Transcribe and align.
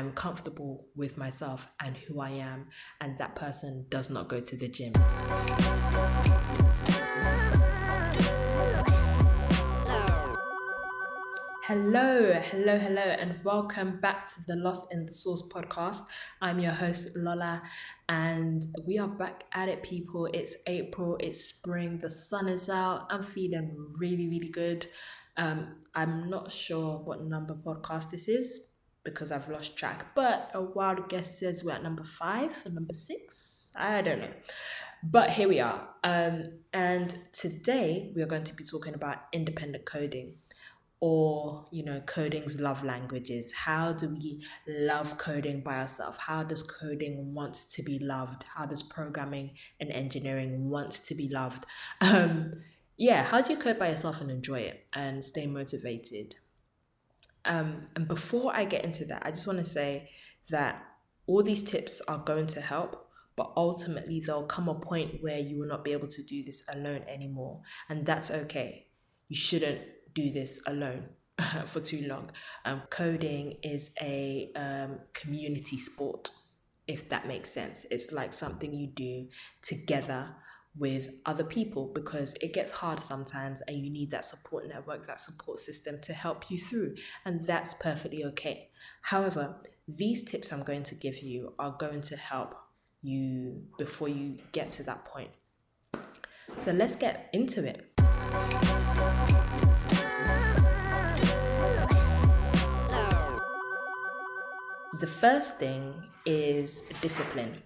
I'm 0.00 0.12
comfortable 0.12 0.86
with 0.96 1.18
myself 1.18 1.70
and 1.78 1.94
who 1.94 2.20
I 2.20 2.30
am, 2.30 2.68
and 3.02 3.18
that 3.18 3.34
person 3.34 3.84
does 3.90 4.08
not 4.08 4.30
go 4.30 4.40
to 4.40 4.56
the 4.56 4.66
gym. 4.66 4.94
Hello, 11.64 12.32
hello, 12.32 12.78
hello, 12.78 13.02
and 13.02 13.44
welcome 13.44 14.00
back 14.00 14.26
to 14.28 14.40
the 14.46 14.56
Lost 14.56 14.90
in 14.90 15.04
the 15.04 15.12
Source 15.12 15.42
podcast. 15.52 16.00
I'm 16.40 16.58
your 16.60 16.72
host, 16.72 17.10
Lola, 17.14 17.60
and 18.08 18.74
we 18.86 18.98
are 18.98 19.06
back 19.06 19.44
at 19.52 19.68
it, 19.68 19.82
people. 19.82 20.30
It's 20.32 20.56
April, 20.66 21.18
it's 21.20 21.44
spring, 21.44 21.98
the 21.98 22.08
sun 22.08 22.48
is 22.48 22.70
out. 22.70 23.06
I'm 23.10 23.22
feeling 23.22 23.76
really, 23.98 24.28
really 24.28 24.48
good. 24.48 24.86
Um, 25.36 25.76
I'm 25.94 26.30
not 26.30 26.50
sure 26.50 27.00
what 27.04 27.20
number 27.20 27.54
podcast 27.54 28.10
this 28.10 28.28
is 28.28 28.69
because 29.10 29.30
I've 29.32 29.48
lost 29.48 29.76
track, 29.76 30.14
but 30.14 30.50
a 30.54 30.62
wild 30.62 31.08
guess 31.08 31.38
says 31.38 31.62
we're 31.62 31.72
at 31.72 31.82
number 31.82 32.04
five 32.04 32.62
or 32.64 32.70
number 32.70 32.94
six. 32.94 33.70
I 33.76 34.02
don't 34.02 34.20
know. 34.20 34.32
But 35.02 35.30
here 35.30 35.48
we 35.48 35.60
are. 35.60 35.88
Um, 36.04 36.58
and 36.72 37.16
today 37.32 38.12
we 38.14 38.22
are 38.22 38.26
going 38.26 38.44
to 38.44 38.54
be 38.54 38.64
talking 38.64 38.94
about 38.94 39.18
independent 39.32 39.86
coding 39.86 40.34
or 41.00 41.66
you 41.70 41.82
know 41.82 42.00
coding's 42.02 42.60
love 42.60 42.84
languages 42.84 43.52
how 43.52 43.90
do 43.90 44.08
we 44.10 44.44
love 44.68 45.16
coding 45.16 45.60
by 45.60 45.78
ourselves 45.78 46.18
how 46.18 46.42
does 46.42 46.62
coding 46.62 47.34
want 47.34 47.54
to 47.54 47.82
be 47.82 47.98
loved 47.98 48.44
how 48.54 48.66
does 48.66 48.82
programming 48.82 49.50
and 49.80 49.90
engineering 49.90 50.68
want 50.68 50.92
to 50.92 51.14
be 51.14 51.28
loved 51.30 51.64
um 52.02 52.52
yeah 52.98 53.24
how 53.24 53.40
do 53.40 53.52
you 53.52 53.58
code 53.58 53.78
by 53.78 53.88
yourself 53.88 54.20
and 54.20 54.30
enjoy 54.30 54.60
it 54.60 54.86
and 54.92 55.24
stay 55.24 55.46
motivated 55.46 56.34
um 57.44 57.86
and 57.96 58.06
before 58.06 58.54
i 58.54 58.64
get 58.64 58.84
into 58.84 59.04
that 59.04 59.22
i 59.24 59.30
just 59.30 59.46
want 59.46 59.58
to 59.58 59.64
say 59.64 60.08
that 60.50 60.82
all 61.26 61.42
these 61.42 61.62
tips 61.62 62.00
are 62.08 62.18
going 62.18 62.46
to 62.46 62.60
help 62.60 63.06
but 63.36 63.52
ultimately 63.56 64.20
there'll 64.20 64.42
come 64.44 64.68
a 64.68 64.74
point 64.74 65.22
where 65.22 65.38
you 65.38 65.58
will 65.58 65.68
not 65.68 65.84
be 65.84 65.92
able 65.92 66.08
to 66.08 66.22
do 66.22 66.44
this 66.44 66.62
alone 66.72 67.02
anymore 67.08 67.60
and 67.88 68.04
that's 68.04 68.30
okay 68.30 68.86
you 69.28 69.36
shouldn't 69.36 69.80
do 70.14 70.30
this 70.30 70.60
alone 70.66 71.10
for 71.66 71.80
too 71.80 72.06
long. 72.06 72.30
Um, 72.64 72.82
coding 72.90 73.56
is 73.62 73.90
a 74.00 74.50
um, 74.56 75.00
community 75.12 75.78
sport, 75.78 76.30
if 76.86 77.08
that 77.08 77.26
makes 77.26 77.50
sense. 77.50 77.86
It's 77.90 78.12
like 78.12 78.32
something 78.32 78.72
you 78.72 78.88
do 78.88 79.28
together 79.62 80.36
with 80.78 81.10
other 81.26 81.44
people 81.44 81.90
because 81.94 82.34
it 82.40 82.52
gets 82.52 82.72
hard 82.72 83.00
sometimes 83.00 83.60
and 83.62 83.84
you 83.84 83.90
need 83.90 84.10
that 84.10 84.24
support 84.24 84.66
network, 84.68 85.06
that 85.06 85.20
support 85.20 85.58
system 85.58 85.98
to 86.02 86.12
help 86.12 86.50
you 86.50 86.58
through. 86.58 86.94
And 87.24 87.44
that's 87.44 87.74
perfectly 87.74 88.24
okay. 88.26 88.70
However, 89.02 89.56
these 89.88 90.22
tips 90.22 90.52
I'm 90.52 90.62
going 90.62 90.84
to 90.84 90.94
give 90.94 91.18
you 91.18 91.54
are 91.58 91.76
going 91.78 92.02
to 92.02 92.16
help 92.16 92.54
you 93.02 93.64
before 93.78 94.08
you 94.08 94.38
get 94.52 94.70
to 94.70 94.82
that 94.84 95.04
point. 95.04 95.30
So 96.58 96.72
let's 96.72 96.94
get 96.96 97.30
into 97.32 97.66
it. 97.66 97.90
The 105.00 105.06
first 105.06 105.58
thing 105.58 105.94
is 106.26 106.82
discipline. 107.00 107.62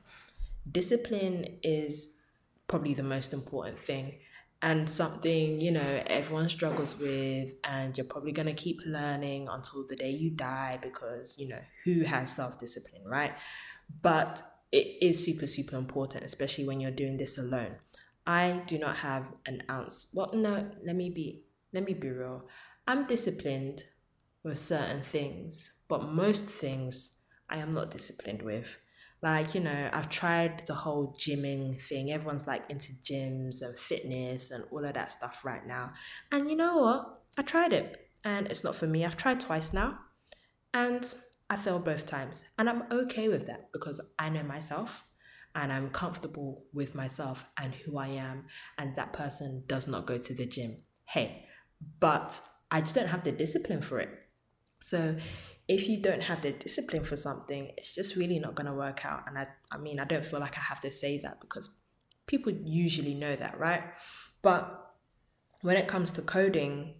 Discipline 0.71 1.59
is 1.63 2.15
probably 2.67 2.95
the 2.95 3.03
most 3.03 3.33
important 3.33 3.79
thing 3.79 4.19
and 4.63 4.89
something 4.89 5.61
you 5.61 5.71
know 5.71 6.03
everyone 6.07 6.49
struggles 6.49 6.97
with 6.99 7.55
and 7.65 7.97
you're 7.99 8.07
probably 8.07 8.33
going 8.33 8.47
to 8.47 8.55
keep 8.55 8.81
learning 8.87 9.47
until 9.51 9.87
the 9.87 9.95
day 9.95 10.11
you 10.11 10.31
die 10.31 10.79
because 10.81 11.39
you 11.39 11.47
know 11.49 11.61
who 11.85 12.03
has 12.03 12.35
self-discipline 12.35 13.03
right? 13.07 13.33
But 14.01 14.43
it 14.73 14.87
is 15.03 15.23
super 15.23 15.47
super 15.47 15.77
important 15.77 16.25
especially 16.25 16.67
when 16.67 16.81
you're 16.81 16.91
doing 16.91 17.19
this 17.19 17.37
alone. 17.39 17.77
I 18.27 18.63
do 18.67 18.79
not 18.79 18.97
have 18.97 19.27
an 19.45 19.63
ounce 19.71 20.07
well 20.15 20.31
no 20.33 20.71
let 20.85 20.97
me 20.97 21.11
be 21.11 21.45
let 21.73 21.85
me 21.85 21.93
be 21.93 22.11
real. 22.11 22.49
I'm 22.87 23.05
disciplined 23.05 23.85
with 24.43 24.59
certain 24.59 25.03
things 25.03 25.73
but 25.89 26.09
most 26.09 26.47
things 26.47 27.11
I 27.51 27.59
am 27.59 27.75
not 27.75 27.91
disciplined 27.91 28.41
with. 28.43 28.79
Like, 29.25 29.55
you 29.55 29.63
know, 29.63 29.89
I've 29.91 30.11
tried 30.11 30.65
the 30.67 30.75
whole 30.75 31.17
gymming 31.19 31.81
thing. 31.81 32.13
Everyone's 32.13 32.47
like 32.47 32.69
into 32.69 32.93
gyms 32.93 33.63
and 33.63 33.79
fitness 33.79 34.51
and 34.51 34.67
all 34.71 34.85
of 34.85 34.93
that 34.93 35.13
stuff 35.13 35.47
right 35.47 35.67
now. 35.67 35.95
And 36.31 36.51
you 36.51 36.57
know 36.57 36.77
what? 36.77 37.23
I 37.39 37.43
tried 37.43 37.73
it 37.73 38.11
and 38.23 38.47
it's 38.49 38.63
not 38.63 38.77
for 38.77 38.87
me. 38.87 39.03
I've 39.03 39.17
tried 39.17 39.41
twice 39.41 39.73
now 39.73 39.99
and 40.75 41.15
I 41.49 41.57
failed 41.57 41.87
both 41.87 42.05
times. 42.05 42.45
And 42.59 42.69
I'm 42.69 42.83
okay 42.93 43.31
with 43.31 43.47
that 43.47 43.73
because 43.73 43.99
I 44.19 44.29
know 44.29 44.43
myself 44.43 45.05
and 45.55 45.73
I'm 45.73 45.89
comfortable 45.89 46.67
with 46.75 46.95
myself 46.95 47.47
and 47.59 47.75
who 47.75 47.97
I 47.97 48.09
am. 48.09 48.45
And 48.77 48.95
that 48.97 49.15
person 49.15 49.65
does 49.67 49.89
not 49.89 50.07
go 50.07 50.19
to 50.19 50.35
the 50.35 50.45
gym. 50.45 50.83
Hey, 51.07 51.47
but 51.99 52.39
I 52.71 52.81
just 52.81 52.95
don't 52.95 53.09
have 53.09 53.25
the 53.25 53.33
discipline 53.33 53.81
for 53.81 54.01
it. 54.01 54.11
So 54.83 55.17
if 55.69 55.89
you 55.89 56.01
don't 56.01 56.23
have 56.23 56.43
the 56.43 56.53
discipline 56.53 57.05
for 57.05 57.17
something, 57.17 57.73
it's 57.77 57.95
just 57.95 58.17
really 58.17 58.39
not 58.39 58.55
going 58.55 58.67
to 58.67 58.75
work 58.75 59.05
out. 59.05 59.25
And 59.27 59.39
I, 59.39 59.47
I 59.73 59.79
mean, 59.79 59.99
I 59.99 60.05
don't 60.05 60.25
feel 60.25 60.41
like 60.41 60.57
I 60.59 60.61
have 60.61 60.81
to 60.83 60.91
say 60.91 61.19
that 61.19 61.41
because 61.41 61.69
people 62.27 62.53
usually 62.53 63.15
know 63.15 63.35
that, 63.37 63.59
right? 63.59 63.83
But 64.43 64.93
when 65.63 65.77
it 65.77 65.89
comes 65.89 66.11
to 66.13 66.23
coding, 66.23 66.95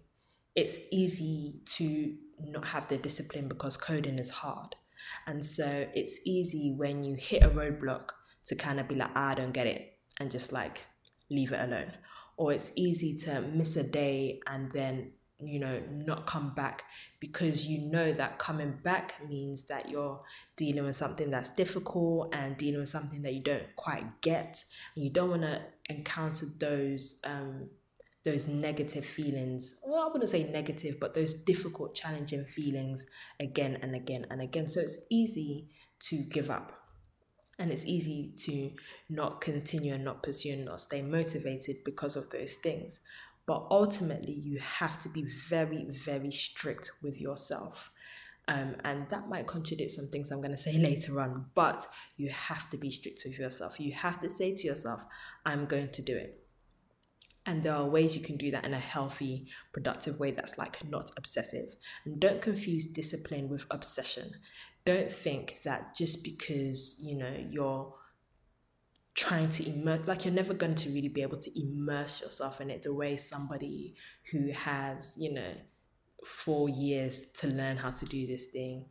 it's 0.55 0.79
easy 0.91 1.61
to 1.65 2.15
not 2.39 2.65
have 2.65 2.87
the 2.87 2.97
discipline 2.97 3.47
because 3.47 3.77
coding 3.77 4.17
is 4.17 4.29
hard. 4.29 4.75
And 5.27 5.45
so 5.45 5.87
it's 5.93 6.19
easy 6.25 6.73
when 6.75 7.03
you 7.03 7.15
hit 7.15 7.43
a 7.43 7.49
roadblock 7.49 8.09
to 8.47 8.55
kind 8.55 8.79
of 8.79 8.87
be 8.87 8.95
like, 8.95 9.11
ah, 9.15 9.29
I 9.29 9.35
don't 9.35 9.53
get 9.53 9.67
it, 9.67 9.97
and 10.19 10.31
just 10.31 10.51
like 10.51 10.83
leave 11.29 11.51
it 11.51 11.61
alone. 11.61 11.91
Or 12.37 12.51
it's 12.51 12.71
easy 12.75 13.15
to 13.19 13.41
miss 13.41 13.75
a 13.75 13.83
day 13.83 14.39
and 14.47 14.71
then 14.71 15.11
you 15.39 15.59
know 15.59 15.81
not 15.91 16.25
come 16.25 16.53
back 16.53 16.83
because 17.19 17.67
you 17.67 17.79
know 17.79 18.13
that 18.13 18.39
coming 18.39 18.73
back 18.83 19.15
means 19.27 19.65
that 19.65 19.89
you're 19.89 20.21
dealing 20.55 20.85
with 20.85 20.95
something 20.95 21.29
that's 21.29 21.49
difficult 21.49 22.33
and 22.33 22.55
dealing 22.57 22.79
with 22.79 22.89
something 22.89 23.21
that 23.21 23.33
you 23.33 23.41
don't 23.41 23.75
quite 23.75 24.21
get. 24.21 24.63
And 24.95 25.03
you 25.03 25.11
don't 25.11 25.29
want 25.29 25.41
to 25.41 25.61
encounter 25.89 26.45
those 26.57 27.19
um 27.23 27.69
those 28.23 28.47
negative 28.47 29.05
feelings. 29.05 29.75
Well 29.85 30.07
i 30.07 30.11
wouldn't 30.11 30.29
say 30.29 30.43
negative 30.43 30.99
but 30.99 31.13
those 31.13 31.33
difficult 31.33 31.95
challenging 31.95 32.45
feelings 32.45 33.05
again 33.39 33.77
and 33.81 33.93
again 33.93 34.25
and 34.29 34.41
again. 34.41 34.69
So 34.69 34.79
it's 34.79 34.99
easy 35.09 35.67
to 36.01 36.17
give 36.17 36.49
up. 36.49 36.71
And 37.57 37.71
it's 37.71 37.85
easy 37.85 38.33
to 38.45 38.71
not 39.09 39.39
continue 39.39 39.93
and 39.93 40.03
not 40.03 40.23
pursue 40.23 40.53
and 40.53 40.65
not 40.65 40.81
stay 40.81 41.01
motivated 41.01 41.85
because 41.85 42.17
of 42.17 42.29
those 42.29 42.55
things 42.55 42.99
but 43.45 43.67
ultimately, 43.69 44.33
you 44.33 44.59
have 44.59 45.01
to 45.01 45.09
be 45.09 45.23
very, 45.23 45.85
very 45.89 46.31
strict 46.31 46.91
with 47.03 47.21
yourself. 47.21 47.91
Um, 48.47 48.75
and 48.83 49.09
that 49.09 49.27
might 49.27 49.47
contradict 49.47 49.91
some 49.91 50.07
things 50.07 50.31
I'm 50.31 50.39
going 50.39 50.51
to 50.51 50.57
say 50.57 50.77
later 50.77 51.19
on, 51.21 51.47
but 51.55 51.87
you 52.17 52.29
have 52.29 52.69
to 52.71 52.77
be 52.77 52.91
strict 52.91 53.23
with 53.25 53.37
yourself. 53.37 53.79
You 53.79 53.93
have 53.93 54.19
to 54.21 54.29
say 54.29 54.55
to 54.55 54.67
yourself, 54.67 55.03
I'm 55.45 55.65
going 55.65 55.89
to 55.89 56.01
do 56.01 56.15
it. 56.15 56.41
And 57.47 57.61
there 57.61 57.75
are 57.75 57.85
ways 57.85 58.17
you 58.17 58.23
can 58.23 58.37
do 58.37 58.49
that 58.51 58.65
in 58.65 58.73
a 58.73 58.79
healthy, 58.79 59.47
productive 59.71 60.19
way 60.19 60.31
that's 60.31 60.57
like 60.57 60.83
not 60.89 61.11
obsessive. 61.15 61.75
And 62.03 62.19
don't 62.19 62.41
confuse 62.41 62.87
discipline 62.87 63.49
with 63.49 63.67
obsession. 63.69 64.31
Don't 64.83 65.11
think 65.11 65.59
that 65.63 65.95
just 65.95 66.23
because, 66.23 66.95
you 66.99 67.15
know, 67.15 67.35
you're 67.49 67.93
trying 69.27 69.49
to 69.49 69.67
immerse 69.67 70.05
like 70.07 70.23
you're 70.23 70.33
never 70.33 70.53
going 70.53 70.75
to 70.75 70.89
really 70.89 71.09
be 71.09 71.21
able 71.23 71.37
to 71.37 71.49
immerse 71.59 72.21
yourself 72.21 72.61
in 72.61 72.69
it 72.69 72.83
the 72.83 72.93
way 72.93 73.17
somebody 73.17 73.95
who 74.31 74.51
has 74.51 75.13
you 75.17 75.33
know 75.33 75.51
four 76.23 76.69
years 76.69 77.27
to 77.31 77.47
learn 77.47 77.77
how 77.77 77.89
to 77.89 78.05
do 78.05 78.27
this 78.27 78.47
thing 78.47 78.85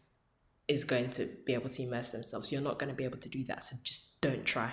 is 0.66 0.82
going 0.82 1.10
to 1.10 1.28
be 1.44 1.52
able 1.52 1.68
to 1.68 1.82
immerse 1.82 2.10
themselves. 2.10 2.50
You're 2.50 2.62
not 2.62 2.78
going 2.78 2.88
to 2.88 2.96
be 2.96 3.04
able 3.04 3.18
to 3.18 3.28
do 3.28 3.44
that 3.44 3.62
so 3.62 3.76
just 3.82 4.20
don't 4.20 4.44
try. 4.44 4.72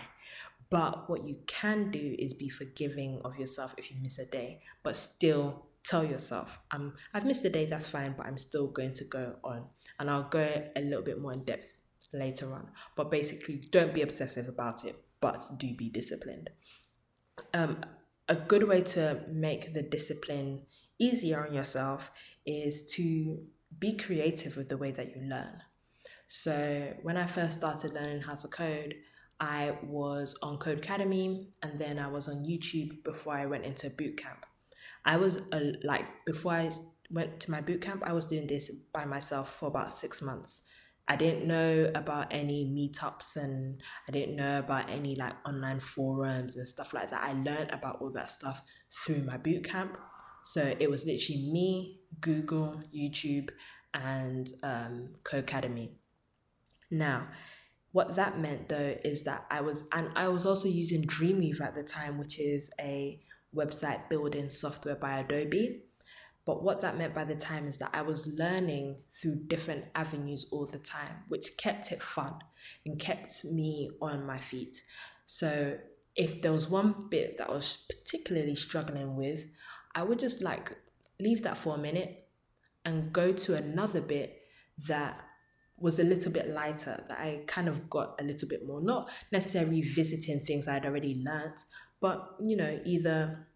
But 0.69 1.10
what 1.10 1.28
you 1.28 1.40
can 1.48 1.92
do 1.92 2.16
is 2.18 2.34
be 2.34 2.48
forgiving 2.48 3.22
of 3.25 3.38
yourself 3.38 3.75
if 3.78 3.92
you 3.92 3.98
miss 4.02 4.19
a 4.19 4.25
day 4.25 4.62
but 4.84 4.96
still 4.96 5.66
tell 5.84 6.06
yourself 6.06 6.60
i'm 6.69 6.94
i've 7.13 7.25
missed 7.25 7.44
a 7.44 7.50
day 7.50 7.66
that's 7.66 7.88
fine 7.88 8.13
but 8.16 8.28
i'm 8.28 8.38
still 8.38 8.68
going 8.68 8.94
to 8.94 9.04
go 9.04 9.36
on. 9.44 9.66
And 10.00 10.10
i'll 10.10 10.30
go 10.30 10.48
a 10.75 10.81
little 10.81 11.04
bit 11.04 11.22
more 11.22 11.34
in 11.34 11.44
depth 11.44 11.69
later 12.13 12.54
on. 12.54 12.69
But 12.96 13.12
basically 13.12 13.68
don't 13.72 13.94
be 13.94 14.02
obsessive 14.02 14.48
about 14.48 14.86
it 14.86 14.96
but 15.22 15.44
do 15.58 15.74
be 15.74 15.90
disciplined. 15.90 16.50
Um, 17.54 17.84
a 18.28 18.36
good 18.36 18.68
way 18.68 18.82
to 18.82 19.22
make 19.30 19.74
the 19.74 19.84
discipline 19.84 20.64
easier 21.00 21.46
on 21.46 21.54
yourself 21.54 22.12
is 22.46 22.86
to 22.96 23.44
be 23.80 23.96
creative 23.96 24.58
with 24.58 24.70
the 24.70 24.78
way 24.78 24.92
that 24.92 25.16
you 25.16 25.22
learn. 25.24 25.62
So, 26.28 26.94
when 27.02 27.18
I 27.18 27.26
first 27.26 27.58
started 27.58 27.94
learning 27.94 28.22
how 28.22 28.36
to 28.36 28.48
code, 28.48 28.96
I 29.40 29.78
was 29.84 30.38
on 30.42 30.60
Codecademy 30.60 31.48
and 31.62 31.80
then 31.80 32.00
I 32.00 32.08
was 32.08 32.28
on 32.28 32.46
YouTube 32.46 33.04
before 33.04 33.34
I 33.34 33.48
went 33.48 33.66
into 33.66 33.90
boot 33.90 34.18
camp. 34.18 34.46
I 35.04 35.18
was 35.18 35.42
uh, 35.52 35.74
like, 35.84 36.06
before 36.26 36.54
I 36.54 36.70
went 37.10 37.40
to 37.42 37.52
my 37.52 37.60
boot 37.60 37.82
camp, 37.82 38.04
I 38.06 38.14
was 38.14 38.28
doing 38.28 38.48
this 38.48 38.70
by 38.94 39.04
myself 39.04 39.54
for 39.56 39.68
about 39.68 39.92
six 39.92 40.22
months 40.22 40.62
I 41.12 41.18
didn't 41.18 41.46
know 41.46 41.92
about 41.94 42.28
any 42.31 42.63
meetups 42.66 43.36
and 43.36 43.84
I 44.08 44.13
didn't 44.13 44.38
know 44.38 44.60
about 44.60 44.90
any 44.90 45.13
like 45.18 45.34
online 45.46 45.81
forums 45.81 46.56
and 46.56 46.66
stuff 46.66 46.94
like 46.94 47.12
that. 47.12 47.22
I 47.22 47.34
learned 47.34 47.69
about 47.72 47.98
all 48.00 48.13
that 48.13 48.31
stuff 48.31 48.62
through 48.90 49.24
my 49.24 49.36
boot 49.36 49.66
camp. 49.66 49.98
So 50.46 50.74
it 50.80 50.90
was 50.90 51.06
literally 51.06 51.52
me, 51.52 52.00
Google, 52.22 52.81
YouTube, 52.96 53.50
and 53.94 54.48
um, 54.63 55.10
Codecademy. 55.24 55.90
Now, 56.90 57.28
what 57.92 58.16
that 58.16 58.40
meant 58.40 58.69
though 58.69 58.96
is 59.04 59.24
that 59.24 59.46
I 59.52 59.60
was, 59.60 59.84
and 59.92 60.12
I 60.16 60.30
was 60.30 60.46
also 60.46 60.69
using 60.69 61.04
Dreamweaver 61.04 61.60
at 61.60 61.75
the 61.75 61.84
time, 61.84 62.19
which 62.19 62.40
is 62.40 62.72
a 62.80 63.19
website 63.54 64.08
building 64.08 64.50
software 64.50 64.96
by 64.96 65.19
Adobe. 65.19 65.81
But 66.46 66.64
what 66.64 66.82
that 66.82 66.98
meant 66.98 67.14
by 67.14 67.26
the 67.26 67.36
time 67.36 67.68
is 67.68 67.78
that 67.78 67.92
I 67.94 68.02
was 68.02 68.26
learning 68.26 69.02
through 69.12 69.44
different 69.48 69.86
avenues 69.94 70.48
all 70.52 70.66
the 70.66 70.80
time, 70.80 71.24
which 71.28 71.58
kept 71.58 71.92
it 71.92 72.02
fun 72.02 72.34
and 72.86 73.00
kept 73.00 73.46
me 73.46 73.92
on 74.02 74.26
my 74.26 74.40
feet. 74.40 74.82
So 75.26 75.78
if 76.16 76.42
there 76.42 76.52
was 76.52 76.68
one 76.68 77.08
bit 77.10 77.38
that 77.38 77.50
I 77.50 77.52
was 77.52 77.86
particularly 77.88 78.56
struggling 78.56 79.16
with, 79.16 79.46
I 79.94 80.04
would 80.04 80.20
just 80.20 80.42
like 80.42 80.76
leave 81.20 81.44
that 81.44 81.58
for 81.58 81.76
a 81.76 81.80
minute 81.80 82.28
and 82.84 83.14
go 83.14 83.32
to 83.32 83.56
another 83.56 84.02
bit 84.02 84.42
that 84.88 85.22
was 85.78 86.00
a 86.00 86.04
little 86.04 86.32
bit 86.32 86.50
lighter, 86.50 87.04
that 87.08 87.20
I 87.20 87.42
kind 87.48 87.68
of 87.68 87.90
got 87.90 88.20
a 88.20 88.24
little 88.24 88.48
bit 88.48 88.66
more, 88.66 88.82
not 88.82 89.10
necessarily 89.32 89.82
visiting 89.82 90.40
things 90.40 90.68
I'd 90.68 90.86
already 90.86 91.22
learned, 91.24 91.58
but 92.00 92.36
you 92.44 92.56
know, 92.56 92.80
either 92.86 93.48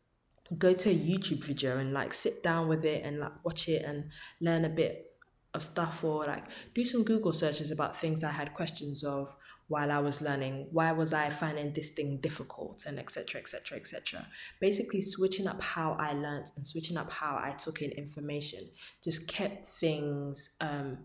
go 0.58 0.74
to 0.74 0.90
a 0.90 0.96
YouTube 0.96 1.44
video 1.44 1.78
and 1.78 1.92
like 1.94 2.14
sit 2.14 2.44
down 2.44 2.68
with 2.68 2.86
it 2.86 3.04
and 3.04 3.20
like 3.20 3.44
watch 3.44 3.68
it 3.68 3.84
and 3.84 4.10
learn 4.40 4.66
a 4.66 4.70
bit 4.70 5.12
of 5.54 5.64
stuff 5.64 6.04
or 6.04 6.26
like 6.26 6.44
do 6.74 6.84
some 6.84 7.04
Google 7.04 7.34
searches 7.34 7.72
about 7.72 7.98
things 7.98 8.24
I 8.24 8.32
had 8.32 8.54
questions 8.54 9.04
of 9.04 9.36
while 9.68 9.92
I 9.92 10.00
was 10.00 10.22
learning. 10.22 10.68
Why 10.72 10.92
was 10.92 11.14
I 11.14 11.30
finding 11.30 11.74
this 11.74 11.90
thing 11.90 12.18
difficult 12.18 12.86
and 12.86 13.00
etc. 13.00 13.42
etc. 13.42 13.80
etc. 13.80 14.28
Basically 14.60 15.02
switching 15.02 15.48
up 15.48 15.62
how 15.62 15.94
I 15.94 16.14
learned 16.14 16.52
and 16.56 16.68
switching 16.68 16.98
up 16.98 17.12
how 17.12 17.40
I 17.42 17.52
took 17.52 17.82
in 17.82 17.92
information 17.92 18.60
just 19.04 19.28
kept 19.28 19.68
things 19.68 20.52
um 20.62 21.00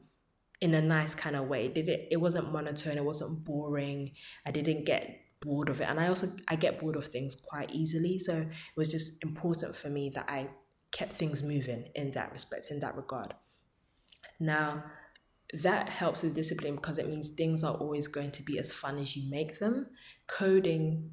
in 0.60 0.74
a 0.74 0.82
nice 0.82 1.14
kind 1.14 1.36
of 1.36 1.48
way. 1.48 1.68
Did 1.68 1.88
it 1.88 2.08
it 2.10 2.18
wasn't 2.18 2.52
monotone, 2.52 2.98
it 2.98 3.04
wasn't 3.04 3.44
boring. 3.44 4.12
I 4.44 4.50
didn't 4.50 4.84
get 4.84 5.18
bored 5.40 5.68
of 5.68 5.80
it. 5.80 5.88
And 5.88 5.98
i 5.98 6.08
also 6.08 6.30
i 6.48 6.56
get 6.56 6.78
bored 6.78 6.96
of 6.96 7.06
things 7.06 7.34
quite 7.34 7.70
easily. 7.70 8.18
So 8.18 8.34
it 8.36 8.76
was 8.76 8.90
just 8.90 9.22
important 9.22 9.74
for 9.74 9.88
me 9.88 10.10
that 10.14 10.26
i 10.28 10.48
kept 10.92 11.12
things 11.12 11.42
moving 11.42 11.88
in 11.94 12.10
that 12.12 12.32
respect 12.32 12.70
in 12.70 12.80
that 12.80 12.96
regard. 12.96 13.34
Now 14.38 14.84
that 15.52 15.88
helps 15.88 16.22
with 16.22 16.34
discipline 16.34 16.76
because 16.76 16.98
it 16.98 17.08
means 17.08 17.30
things 17.30 17.64
are 17.64 17.74
always 17.74 18.06
going 18.06 18.30
to 18.32 18.42
be 18.42 18.58
as 18.58 18.72
fun 18.72 18.98
as 18.98 19.16
you 19.16 19.28
make 19.30 19.58
them. 19.58 19.86
Coding 20.26 21.10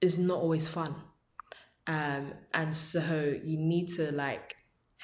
is 0.00 0.18
not 0.18 0.38
always 0.38 0.66
fun. 0.66 0.96
Um, 1.86 2.34
and 2.54 2.74
so 2.74 3.34
you 3.42 3.58
need 3.58 3.88
to 3.94 4.12
like 4.12 4.56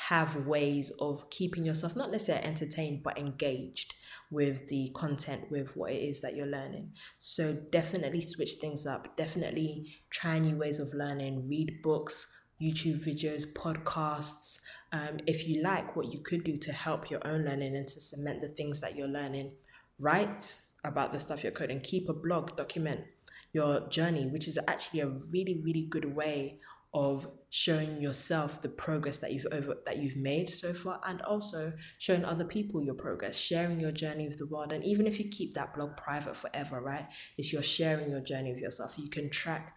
have 0.07 0.47
ways 0.47 0.93
of 1.01 1.29
keeping 1.29 1.65
yourself 1.65 1.97
not 1.97 2.13
necessarily 2.13 2.47
entertained 2.47 3.03
but 3.03 3.19
engaged 3.19 3.95
with 4.31 4.69
the 4.69 4.91
content 4.95 5.51
with 5.51 5.77
what 5.77 5.91
it 5.91 5.97
is 5.97 6.21
that 6.21 6.37
you're 6.37 6.47
learning. 6.47 6.93
So 7.19 7.53
definitely 7.53 8.21
switch 8.21 8.55
things 8.61 8.87
up. 8.87 9.17
Definitely 9.17 9.97
try 10.11 10.39
new 10.39 10.57
ways 10.57 10.79
of 10.79 10.95
learning. 10.95 11.49
Read 11.49 11.83
books 11.83 12.27
youtube 12.61 13.05
videos 13.05 13.45
podcasts. 13.53 14.61
Um, 14.93 15.19
if 15.27 15.49
you 15.49 15.63
like 15.63 15.97
what 15.97 16.13
you 16.13 16.21
could 16.21 16.45
do 16.45 16.57
to 16.59 16.73
help 16.73 17.11
your 17.11 17.25
own 17.27 17.45
learning 17.45 17.77
and 17.77 17.87
to 17.89 18.01
cement 18.01 18.41
the 18.41 18.49
things 18.49 18.81
that 18.81 18.97
you're 18.97 19.09
learning 19.09 19.53
write 19.99 20.59
about 20.85 21.13
the 21.13 21.19
stuff 21.19 21.43
you're 21.43 21.53
coding. 21.53 21.81
Keep 21.81 22.09
a 22.09 22.13
blog 22.13 22.57
document 22.57 23.01
your 23.53 23.89
journey 23.89 24.27
which 24.27 24.47
is 24.47 24.59
actually 24.69 25.01
a 25.01 25.09
really 25.33 25.61
really 25.65 25.87
good 25.89 26.15
way 26.15 26.59
of 26.93 27.27
showing 27.51 28.01
yourself 28.01 28.61
the 28.61 28.69
progress 28.69 29.19
that 29.19 29.33
you've 29.33 29.47
over 29.53 29.79
that 29.87 29.97
you've 29.97 30.17
made 30.17 30.49
so 30.49 30.75
far 30.75 31.01
and 31.07 31.23
also 31.23 31.73
showing 31.99 32.25
other 32.25 32.45
people 32.45 32.83
your 32.83 32.95
progress 32.95 33.37
sharing 33.39 33.81
your 33.81 33.93
journey 33.93 34.29
with 34.29 34.39
the 34.39 34.47
world. 34.47 34.73
And 34.73 34.85
even 34.85 35.07
if 35.07 35.19
you 35.19 35.29
keep 35.29 35.55
that 35.55 35.75
blog 35.75 35.97
private 35.97 36.37
forever 36.37 36.81
right 36.81 37.07
it's 37.39 37.53
you're 37.53 37.63
sharing 37.63 38.11
your 38.11 38.21
journey 38.21 38.53
with 38.53 38.61
yourself. 38.61 38.99
You 38.99 39.09
can 39.09 39.31
track 39.31 39.75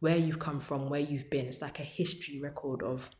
where 0.00 0.16
you've 0.16 0.40
come 0.40 0.58
from 0.58 0.88
where 0.88 1.00
you've 1.00 1.30
been. 1.30 1.46
It's 1.46 1.62
like 1.62 1.78
a 1.78 1.84
history 1.84 2.40
record 2.40 2.82
of 2.82 3.10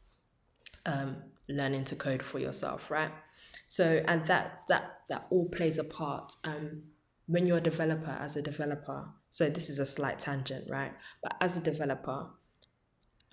um, 0.86 1.16
learning 1.48 1.84
to 1.86 1.96
code 1.96 2.22
for 2.22 2.40
yourself 2.40 2.90
right? 2.90 3.12
So 3.68 4.02
and 4.08 4.26
that 4.26 4.62
that 4.68 5.02
that 5.08 5.26
all 5.30 5.48
plays 5.48 5.78
a 5.78 5.84
part 5.84 6.34
um, 6.42 6.82
when 7.26 7.46
you're 7.46 7.58
a 7.58 7.62
developer 7.62 8.18
as 8.20 8.36
a 8.36 8.42
developer. 8.42 9.06
So 9.30 9.48
this 9.48 9.70
is 9.70 9.78
a 9.78 9.86
slight 9.86 10.18
tangent 10.18 10.68
right? 10.68 10.92
But 11.22 11.36
as 11.40 11.56
a 11.56 11.60
developer 11.60 12.30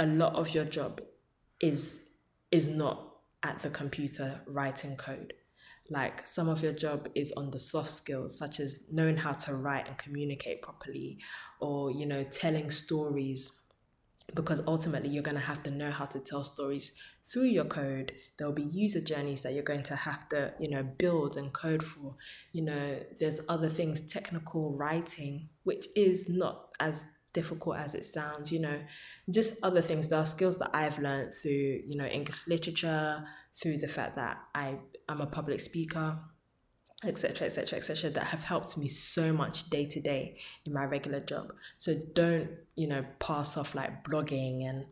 a 0.01 0.05
lot 0.07 0.33
of 0.33 0.53
your 0.55 0.65
job 0.65 0.99
is 1.61 1.99
is 2.51 2.67
not 2.67 3.17
at 3.43 3.61
the 3.61 3.69
computer 3.69 4.41
writing 4.47 4.95
code. 4.97 5.33
Like 5.89 6.25
some 6.25 6.49
of 6.49 6.63
your 6.63 6.73
job 6.73 7.07
is 7.15 7.31
on 7.33 7.51
the 7.51 7.59
soft 7.59 7.91
skills 7.91 8.37
such 8.37 8.59
as 8.59 8.79
knowing 8.91 9.17
how 9.17 9.33
to 9.33 9.53
write 9.55 9.87
and 9.87 9.97
communicate 9.97 10.63
properly 10.63 11.19
or 11.59 11.91
you 11.91 12.05
know 12.07 12.23
telling 12.23 12.71
stories. 12.71 13.51
Because 14.33 14.61
ultimately 14.65 15.09
you're 15.09 15.23
going 15.23 15.35
to 15.35 15.41
have 15.41 15.61
to 15.63 15.71
know 15.71 15.91
how 15.91 16.05
to 16.05 16.19
tell 16.19 16.43
stories 16.43 16.93
through 17.27 17.45
your 17.57 17.65
code. 17.65 18.13
There'll 18.37 18.53
be 18.53 18.63
user 18.63 19.01
journeys 19.01 19.41
that 19.41 19.53
you're 19.53 19.71
going 19.71 19.83
to 19.83 19.95
have 19.95 20.29
to 20.29 20.53
you 20.59 20.69
know 20.69 20.83
build 20.83 21.37
and 21.37 21.53
code 21.53 21.83
for. 21.83 22.15
You 22.53 22.63
know 22.63 22.99
there's 23.19 23.41
other 23.47 23.69
things 23.69 24.01
technical 24.01 24.75
writing 24.75 25.49
which 25.63 25.87
is 25.95 26.27
not 26.27 26.69
as 26.79 27.05
difficult 27.33 27.77
as 27.77 27.95
it 27.95 28.05
sounds, 28.05 28.51
you 28.51 28.59
know, 28.59 28.79
just 29.29 29.57
other 29.63 29.81
things. 29.81 30.07
There 30.07 30.19
are 30.19 30.25
skills 30.25 30.57
that 30.59 30.71
I've 30.73 30.99
learned 30.99 31.33
through, 31.33 31.81
you 31.85 31.95
know, 31.95 32.05
English 32.05 32.47
literature, 32.47 33.25
through 33.55 33.77
the 33.77 33.87
fact 33.87 34.15
that 34.15 34.37
I 34.55 34.77
am 35.09 35.21
a 35.21 35.25
public 35.25 35.59
speaker, 35.59 36.19
etc., 37.03 37.47
etc., 37.47 37.77
etc., 37.77 38.09
that 38.11 38.25
have 38.25 38.43
helped 38.43 38.77
me 38.77 38.87
so 38.87 39.33
much 39.33 39.69
day 39.69 39.85
to 39.85 39.99
day 39.99 40.37
in 40.65 40.73
my 40.73 40.83
regular 40.83 41.19
job. 41.19 41.53
So 41.77 41.95
don't, 42.13 42.49
you 42.75 42.87
know, 42.87 43.05
pass 43.19 43.57
off 43.57 43.75
like 43.75 44.03
blogging 44.03 44.69
and, 44.69 44.85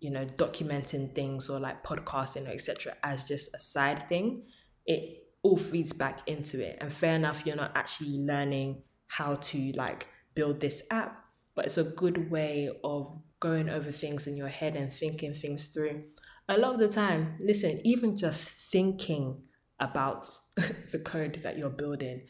you 0.00 0.10
know, 0.10 0.26
documenting 0.26 1.14
things 1.14 1.48
or 1.48 1.58
like 1.58 1.84
podcasting, 1.84 2.48
etc., 2.48 2.94
as 3.02 3.24
just 3.24 3.54
a 3.54 3.58
side 3.58 4.08
thing. 4.08 4.42
It 4.86 5.24
all 5.42 5.56
feeds 5.56 5.92
back 5.92 6.20
into 6.26 6.62
it. 6.62 6.78
And 6.80 6.92
fair 6.92 7.16
enough, 7.16 7.44
you're 7.46 7.56
not 7.56 7.72
actually 7.74 8.18
learning 8.18 8.82
how 9.06 9.36
to 9.36 9.72
like 9.72 10.08
build 10.34 10.60
this 10.60 10.82
app 10.90 11.23
but 11.54 11.66
it's 11.66 11.78
a 11.78 11.84
good 11.84 12.30
way 12.30 12.70
of 12.82 13.20
going 13.40 13.68
over 13.68 13.90
things 13.90 14.26
in 14.26 14.36
your 14.36 14.48
head 14.48 14.76
and 14.76 14.92
thinking 14.92 15.34
things 15.34 15.66
through. 15.66 16.04
A 16.48 16.58
lot 16.58 16.74
of 16.74 16.80
the 16.80 16.88
time, 16.88 17.36
listen, 17.40 17.80
even 17.84 18.16
just 18.16 18.48
thinking 18.48 19.42
about 19.80 20.26
the 20.92 20.98
code 20.98 21.40
that 21.42 21.58
you're 21.58 21.70
building 21.70 22.26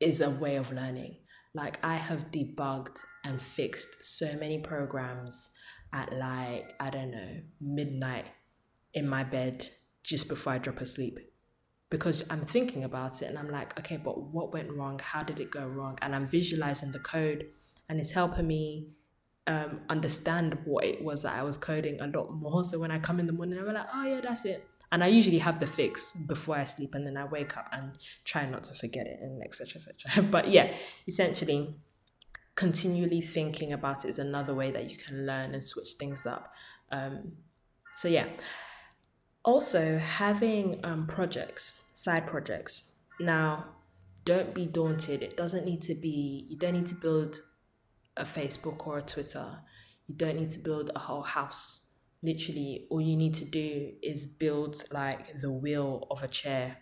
is 0.00 0.20
a 0.20 0.30
way 0.30 0.56
of 0.56 0.72
learning. 0.72 1.16
Like, 1.54 1.84
I 1.84 1.96
have 1.96 2.30
debugged 2.30 2.98
and 3.24 3.40
fixed 3.40 4.04
so 4.04 4.34
many 4.38 4.58
programs 4.58 5.50
at 5.92 6.12
like, 6.12 6.72
I 6.80 6.90
don't 6.90 7.10
know, 7.10 7.40
midnight 7.60 8.26
in 8.94 9.08
my 9.08 9.24
bed 9.24 9.68
just 10.02 10.28
before 10.28 10.54
I 10.54 10.58
drop 10.58 10.80
asleep 10.80 11.18
because 11.92 12.24
I'm 12.30 12.40
thinking 12.40 12.84
about 12.84 13.20
it 13.20 13.26
and 13.26 13.38
I'm 13.38 13.50
like, 13.50 13.78
okay, 13.78 13.98
but 13.98 14.18
what 14.18 14.54
went 14.54 14.72
wrong? 14.72 14.98
How 15.02 15.22
did 15.22 15.40
it 15.40 15.50
go 15.50 15.66
wrong? 15.66 15.98
And 16.00 16.14
I'm 16.14 16.26
visualizing 16.26 16.90
the 16.90 16.98
code 16.98 17.44
and 17.92 18.00
it's 18.00 18.12
helping 18.12 18.46
me 18.46 18.88
um, 19.46 19.80
understand 19.90 20.58
what 20.64 20.82
it 20.82 21.04
was 21.04 21.24
that 21.24 21.34
I 21.34 21.42
was 21.42 21.58
coding 21.58 22.00
a 22.00 22.06
lot 22.06 22.32
more. 22.32 22.64
So 22.64 22.78
when 22.78 22.90
I 22.90 22.98
come 22.98 23.20
in 23.20 23.26
the 23.26 23.34
morning, 23.34 23.58
I'm 23.58 23.66
like, 23.66 23.86
oh 23.92 24.04
yeah, 24.06 24.22
that's 24.22 24.46
it. 24.46 24.66
And 24.90 25.04
I 25.04 25.08
usually 25.08 25.36
have 25.36 25.60
the 25.60 25.66
fix 25.66 26.14
before 26.14 26.56
I 26.56 26.64
sleep, 26.64 26.94
and 26.94 27.06
then 27.06 27.18
I 27.18 27.26
wake 27.26 27.54
up 27.58 27.68
and 27.70 27.98
try 28.24 28.48
not 28.48 28.64
to 28.64 28.74
forget 28.74 29.06
it, 29.06 29.18
and 29.20 29.42
etc. 29.42 29.76
etc. 29.76 30.22
but 30.30 30.48
yeah, 30.48 30.72
essentially, 31.06 31.74
continually 32.54 33.20
thinking 33.20 33.74
about 33.74 34.06
it 34.06 34.08
is 34.08 34.18
another 34.18 34.54
way 34.54 34.70
that 34.70 34.90
you 34.90 34.96
can 34.96 35.26
learn 35.26 35.52
and 35.52 35.62
switch 35.62 35.92
things 35.98 36.24
up. 36.24 36.54
Um, 36.90 37.32
so 37.94 38.08
yeah. 38.08 38.28
Also, 39.44 39.98
having 39.98 40.80
um, 40.82 41.06
projects, 41.06 41.82
side 41.92 42.26
projects. 42.26 42.84
Now, 43.20 43.66
don't 44.24 44.54
be 44.54 44.64
daunted. 44.64 45.22
It 45.22 45.36
doesn't 45.36 45.66
need 45.66 45.82
to 45.82 45.94
be. 45.94 46.46
You 46.48 46.56
don't 46.56 46.72
need 46.72 46.86
to 46.86 46.94
build 46.94 47.42
a 48.16 48.24
Facebook 48.24 48.86
or 48.86 48.98
a 48.98 49.02
Twitter. 49.02 49.58
You 50.06 50.14
don't 50.16 50.36
need 50.36 50.50
to 50.50 50.58
build 50.58 50.90
a 50.94 50.98
whole 50.98 51.22
house. 51.22 51.80
Literally, 52.22 52.86
all 52.90 53.00
you 53.00 53.16
need 53.16 53.34
to 53.34 53.44
do 53.44 53.92
is 54.02 54.26
build 54.26 54.84
like 54.92 55.40
the 55.40 55.50
wheel 55.50 56.06
of 56.10 56.22
a 56.22 56.28
chair. 56.28 56.78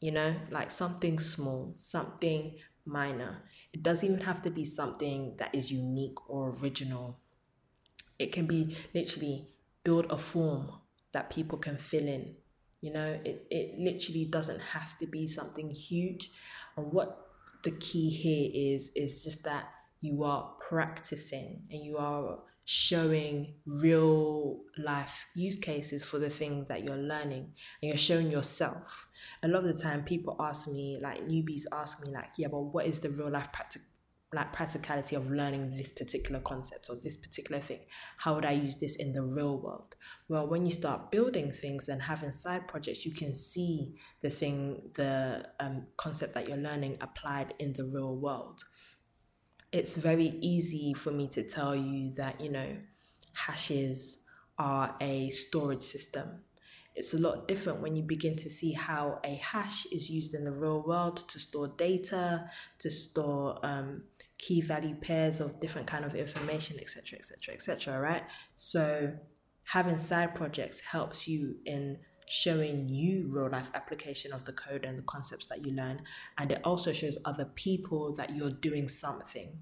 You 0.00 0.12
know, 0.12 0.36
like 0.50 0.70
something 0.70 1.18
small, 1.18 1.74
something 1.76 2.56
minor. 2.84 3.42
It 3.72 3.82
doesn't 3.82 4.06
even 4.06 4.20
have 4.24 4.42
to 4.42 4.50
be 4.50 4.64
something 4.64 5.36
that 5.38 5.54
is 5.54 5.72
unique 5.72 6.28
or 6.30 6.50
original. 6.60 7.20
It 8.18 8.32
can 8.32 8.46
be 8.46 8.76
literally 8.94 9.48
build 9.84 10.06
a 10.10 10.18
form 10.18 10.70
that 11.12 11.30
people 11.30 11.58
can 11.58 11.78
fill 11.78 12.06
in 12.06 12.36
You 12.80 12.92
know, 12.92 13.18
it, 13.24 13.46
it 13.50 13.78
literally 13.78 14.26
doesn't 14.26 14.60
have 14.60 14.98
to 14.98 15.06
be 15.06 15.26
something 15.26 15.70
huge. 15.70 16.30
And 16.76 16.92
what 16.92 17.26
the 17.64 17.72
key 17.72 18.10
here 18.10 18.50
is, 18.52 18.92
is 18.94 19.24
just 19.24 19.44
that 19.44 19.66
you 20.00 20.22
are 20.24 20.54
practicing 20.68 21.62
and 21.70 21.84
you 21.84 21.96
are 21.96 22.38
showing 22.68 23.54
real 23.64 24.60
life 24.76 25.24
use 25.36 25.56
cases 25.56 26.02
for 26.02 26.18
the 26.18 26.28
things 26.28 26.66
that 26.66 26.82
you're 26.82 26.96
learning 26.96 27.52
and 27.80 27.88
you're 27.88 27.96
showing 27.96 28.28
yourself. 28.28 29.06
A 29.44 29.48
lot 29.48 29.64
of 29.64 29.74
the 29.74 29.80
time 29.80 30.02
people 30.02 30.36
ask 30.40 30.68
me, 30.68 30.98
like 31.00 31.24
newbies 31.26 31.62
ask 31.72 32.04
me, 32.04 32.12
like, 32.12 32.30
yeah, 32.36 32.48
but 32.48 32.60
what 32.60 32.86
is 32.86 32.98
the 33.00 33.10
real 33.10 33.30
life 33.30 33.52
practical 33.52 33.86
like 34.34 34.52
practicality 34.52 35.14
of 35.14 35.30
learning 35.30 35.70
this 35.70 35.92
particular 35.92 36.40
concept 36.40 36.88
or 36.90 36.96
this 36.96 37.16
particular 37.16 37.60
thing? 37.60 37.78
How 38.18 38.34
would 38.34 38.44
i 38.44 38.50
use 38.50 38.76
this 38.76 38.96
in 38.96 39.12
the 39.12 39.22
real 39.22 39.56
world? 39.56 39.94
Well 40.28 40.48
when 40.48 40.66
you 40.66 40.72
start 40.72 41.12
building 41.12 41.52
things 41.52 41.88
and 41.88 42.02
having 42.02 42.32
side 42.32 42.66
projects 42.66 43.06
you 43.06 43.14
can 43.14 43.36
see 43.36 43.94
the 44.22 44.30
thing 44.30 44.90
the 44.94 45.46
um, 45.60 45.86
concept 45.96 46.34
that 46.34 46.48
you're 46.48 46.58
learning 46.58 46.98
applied 47.00 47.54
in 47.60 47.72
the 47.74 47.84
real 47.84 48.16
world 48.16 48.64
it's 49.76 49.94
very 49.94 50.38
easy 50.40 50.94
for 50.94 51.10
me 51.10 51.28
to 51.28 51.42
tell 51.42 51.76
you 51.76 52.10
that, 52.12 52.40
you 52.40 52.50
know, 52.50 52.76
hashes 53.34 54.20
are 54.58 54.96
a 55.02 55.28
storage 55.30 55.82
system. 55.82 56.40
It's 56.94 57.12
a 57.12 57.18
lot 57.18 57.46
different 57.46 57.82
when 57.82 57.94
you 57.94 58.02
begin 58.02 58.36
to 58.36 58.48
see 58.48 58.72
how 58.72 59.20
a 59.22 59.34
hash 59.34 59.84
is 59.92 60.08
used 60.08 60.32
in 60.32 60.44
the 60.44 60.50
real 60.50 60.82
world 60.82 61.28
to 61.28 61.38
store 61.38 61.68
data, 61.68 62.48
to 62.78 62.90
store 62.90 63.58
um, 63.62 64.04
key 64.38 64.62
value 64.62 64.94
pairs 64.94 65.40
of 65.40 65.60
different 65.60 65.86
kind 65.86 66.06
of 66.06 66.14
information, 66.14 66.78
etc., 66.80 67.18
etc., 67.18 67.54
etc. 67.54 68.00
Right? 68.00 68.22
So 68.56 69.12
having 69.64 69.98
side 69.98 70.34
projects 70.34 70.80
helps 70.80 71.28
you 71.28 71.56
in 71.66 71.98
showing 72.28 72.88
you 72.88 73.28
real 73.30 73.48
life 73.48 73.70
application 73.74 74.32
of 74.32 74.44
the 74.44 74.52
code 74.52 74.84
and 74.84 74.98
the 74.98 75.02
concepts 75.04 75.46
that 75.46 75.64
you 75.64 75.72
learn. 75.72 76.02
And 76.38 76.52
it 76.52 76.60
also 76.64 76.92
shows 76.92 77.18
other 77.24 77.44
people 77.54 78.14
that 78.14 78.34
you're 78.34 78.50
doing 78.50 78.88
something. 78.88 79.58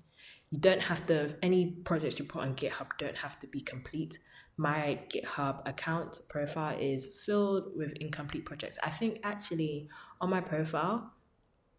You 0.51 0.59
don't 0.59 0.83
have 0.83 1.07
to, 1.07 1.35
any 1.43 1.73
projects 1.85 2.19
you 2.19 2.25
put 2.25 2.43
on 2.43 2.55
GitHub 2.55 2.91
don't 2.99 3.17
have 3.17 3.39
to 3.41 3.47
be 3.47 3.61
complete. 3.61 4.19
My 4.57 5.01
GitHub 5.09 5.69
account 5.69 6.21
profile 6.29 6.79
is 6.79 7.09
filled 7.27 7.77
with 7.77 7.93
incomplete 7.95 8.45
projects. 8.45 8.79
I 8.83 8.91
think 8.91 9.21
actually 9.25 9.89
on 10.21 10.31
my 10.31 10.41
profile, 10.41 11.13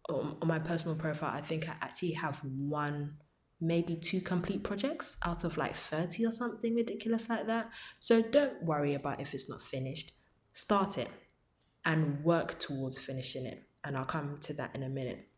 on 0.08 0.36
my 0.44 0.58
personal 0.58 0.96
profile, 0.96 1.32
I 1.32 1.40
think 1.40 1.68
I 1.68 1.74
actually 1.80 2.12
have 2.12 2.40
one 2.44 3.16
maybe 3.58 3.96
two 3.96 4.20
complete 4.20 4.62
projects 4.62 5.16
out 5.24 5.42
of 5.42 5.56
like 5.56 5.74
30 5.74 6.26
or 6.26 6.30
something 6.30 6.74
ridiculous 6.74 7.30
like 7.30 7.46
that. 7.46 7.70
So 7.98 8.20
don't 8.20 8.62
worry 8.62 8.94
about 8.94 9.20
if 9.20 9.32
it's 9.32 9.48
not 9.48 9.62
finished 9.62 10.12
start 10.56 10.96
it 10.96 11.10
and 11.84 12.24
work 12.24 12.58
towards 12.58 12.98
finishing 12.98 13.44
it. 13.44 13.62
And 13.84 13.94
I'll 13.94 14.06
come 14.06 14.38
to 14.40 14.54
that 14.54 14.74
in 14.74 14.82
a 14.82 14.88
minute. 14.88 15.28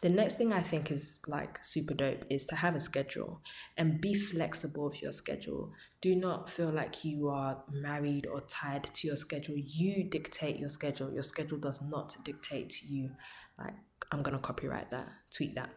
The 0.00 0.08
next 0.08 0.36
thing 0.36 0.52
I 0.54 0.60
think 0.60 0.90
is 0.90 1.18
like 1.26 1.62
super 1.62 1.92
dope 1.92 2.24
is 2.30 2.46
to 2.46 2.56
have 2.56 2.74
a 2.74 2.80
schedule 2.80 3.42
and 3.76 4.00
be 4.00 4.14
flexible 4.14 4.86
with 4.86 5.02
your 5.02 5.12
schedule. 5.12 5.72
Do 6.00 6.16
not 6.16 6.48
feel 6.48 6.70
like 6.70 7.04
you 7.04 7.28
are 7.28 7.62
married 7.70 8.26
or 8.26 8.40
tied 8.40 8.84
to 8.84 9.06
your 9.06 9.16
schedule. 9.16 9.56
You 9.56 10.04
dictate 10.04 10.58
your 10.58 10.70
schedule. 10.70 11.12
Your 11.12 11.22
schedule 11.22 11.58
does 11.58 11.82
not 11.82 12.16
dictate 12.24 12.82
you. 12.82 13.10
Like, 13.58 13.74
I'm 14.10 14.22
going 14.22 14.36
to 14.36 14.42
copyright 14.42 14.90
that, 14.90 15.08
tweet 15.30 15.54
that. 15.56 15.74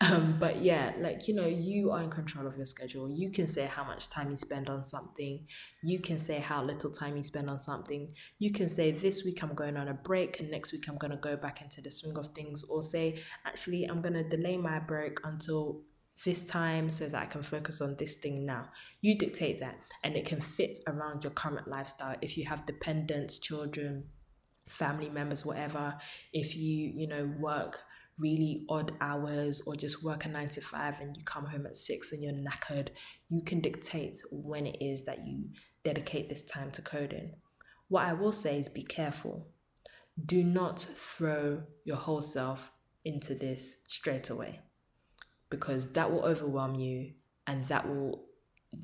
Um, 0.00 0.36
but 0.38 0.60
yeah, 0.60 0.92
like 0.98 1.28
you 1.28 1.34
know, 1.34 1.46
you 1.46 1.90
are 1.90 2.02
in 2.02 2.10
control 2.10 2.46
of 2.46 2.56
your 2.56 2.66
schedule. 2.66 3.10
You 3.10 3.30
can 3.30 3.48
say 3.48 3.66
how 3.66 3.84
much 3.84 4.10
time 4.10 4.30
you 4.30 4.36
spend 4.36 4.68
on 4.68 4.84
something. 4.84 5.46
You 5.82 5.98
can 5.98 6.18
say 6.18 6.40
how 6.40 6.62
little 6.62 6.90
time 6.90 7.16
you 7.16 7.22
spend 7.22 7.48
on 7.48 7.58
something. 7.58 8.12
You 8.38 8.52
can 8.52 8.68
say 8.68 8.90
this 8.90 9.24
week 9.24 9.42
I'm 9.42 9.54
going 9.54 9.76
on 9.76 9.88
a 9.88 9.94
break 9.94 10.40
and 10.40 10.50
next 10.50 10.72
week 10.72 10.88
I'm 10.88 10.98
going 10.98 11.12
to 11.12 11.16
go 11.16 11.36
back 11.36 11.62
into 11.62 11.80
the 11.80 11.90
swing 11.90 12.16
of 12.18 12.28
things, 12.28 12.64
or 12.64 12.82
say 12.82 13.18
actually 13.46 13.84
I'm 13.84 14.02
going 14.02 14.14
to 14.14 14.24
delay 14.24 14.56
my 14.56 14.78
break 14.78 15.18
until 15.24 15.82
this 16.24 16.44
time 16.44 16.90
so 16.90 17.08
that 17.08 17.22
I 17.22 17.26
can 17.26 17.42
focus 17.42 17.80
on 17.80 17.96
this 17.98 18.16
thing 18.16 18.46
now. 18.46 18.68
You 19.00 19.18
dictate 19.18 19.60
that, 19.60 19.78
and 20.02 20.16
it 20.16 20.26
can 20.26 20.40
fit 20.40 20.78
around 20.86 21.24
your 21.24 21.32
current 21.32 21.68
lifestyle. 21.68 22.16
If 22.20 22.36
you 22.36 22.44
have 22.46 22.66
dependents, 22.66 23.38
children, 23.38 24.04
family 24.68 25.10
members, 25.10 25.44
whatever, 25.44 25.98
if 26.32 26.56
you, 26.56 26.92
you 26.94 27.08
know, 27.08 27.32
work 27.38 27.80
really 28.18 28.64
odd 28.68 28.92
hours 29.00 29.60
or 29.66 29.74
just 29.74 30.04
work 30.04 30.24
a 30.24 30.28
nine 30.28 30.48
to 30.48 30.60
five 30.60 31.00
and 31.00 31.16
you 31.16 31.24
come 31.24 31.46
home 31.46 31.66
at 31.66 31.76
six 31.76 32.12
and 32.12 32.22
you're 32.22 32.32
knackered, 32.32 32.88
you 33.28 33.42
can 33.42 33.60
dictate 33.60 34.22
when 34.30 34.66
it 34.66 34.76
is 34.80 35.04
that 35.04 35.26
you 35.26 35.44
dedicate 35.82 36.28
this 36.28 36.44
time 36.44 36.70
to 36.70 36.82
coding. 36.82 37.34
What 37.88 38.06
I 38.06 38.12
will 38.12 38.32
say 38.32 38.58
is 38.58 38.68
be 38.68 38.82
careful. 38.82 39.48
Do 40.24 40.44
not 40.44 40.80
throw 40.80 41.62
your 41.84 41.96
whole 41.96 42.22
self 42.22 42.70
into 43.04 43.34
this 43.34 43.76
straight 43.88 44.30
away 44.30 44.60
because 45.50 45.92
that 45.92 46.10
will 46.10 46.24
overwhelm 46.24 46.74
you 46.74 47.12
and 47.46 47.66
that 47.66 47.88
will 47.88 48.24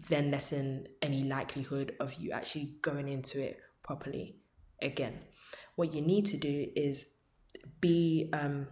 then 0.08 0.30
lessen 0.30 0.86
any 1.02 1.24
likelihood 1.24 1.94
of 2.00 2.14
you 2.14 2.32
actually 2.32 2.76
going 2.82 3.08
into 3.08 3.40
it 3.40 3.58
properly 3.82 4.36
again. 4.82 5.18
What 5.76 5.94
you 5.94 6.02
need 6.02 6.26
to 6.26 6.36
do 6.36 6.68
is 6.76 7.08
be 7.80 8.30
um, 8.32 8.68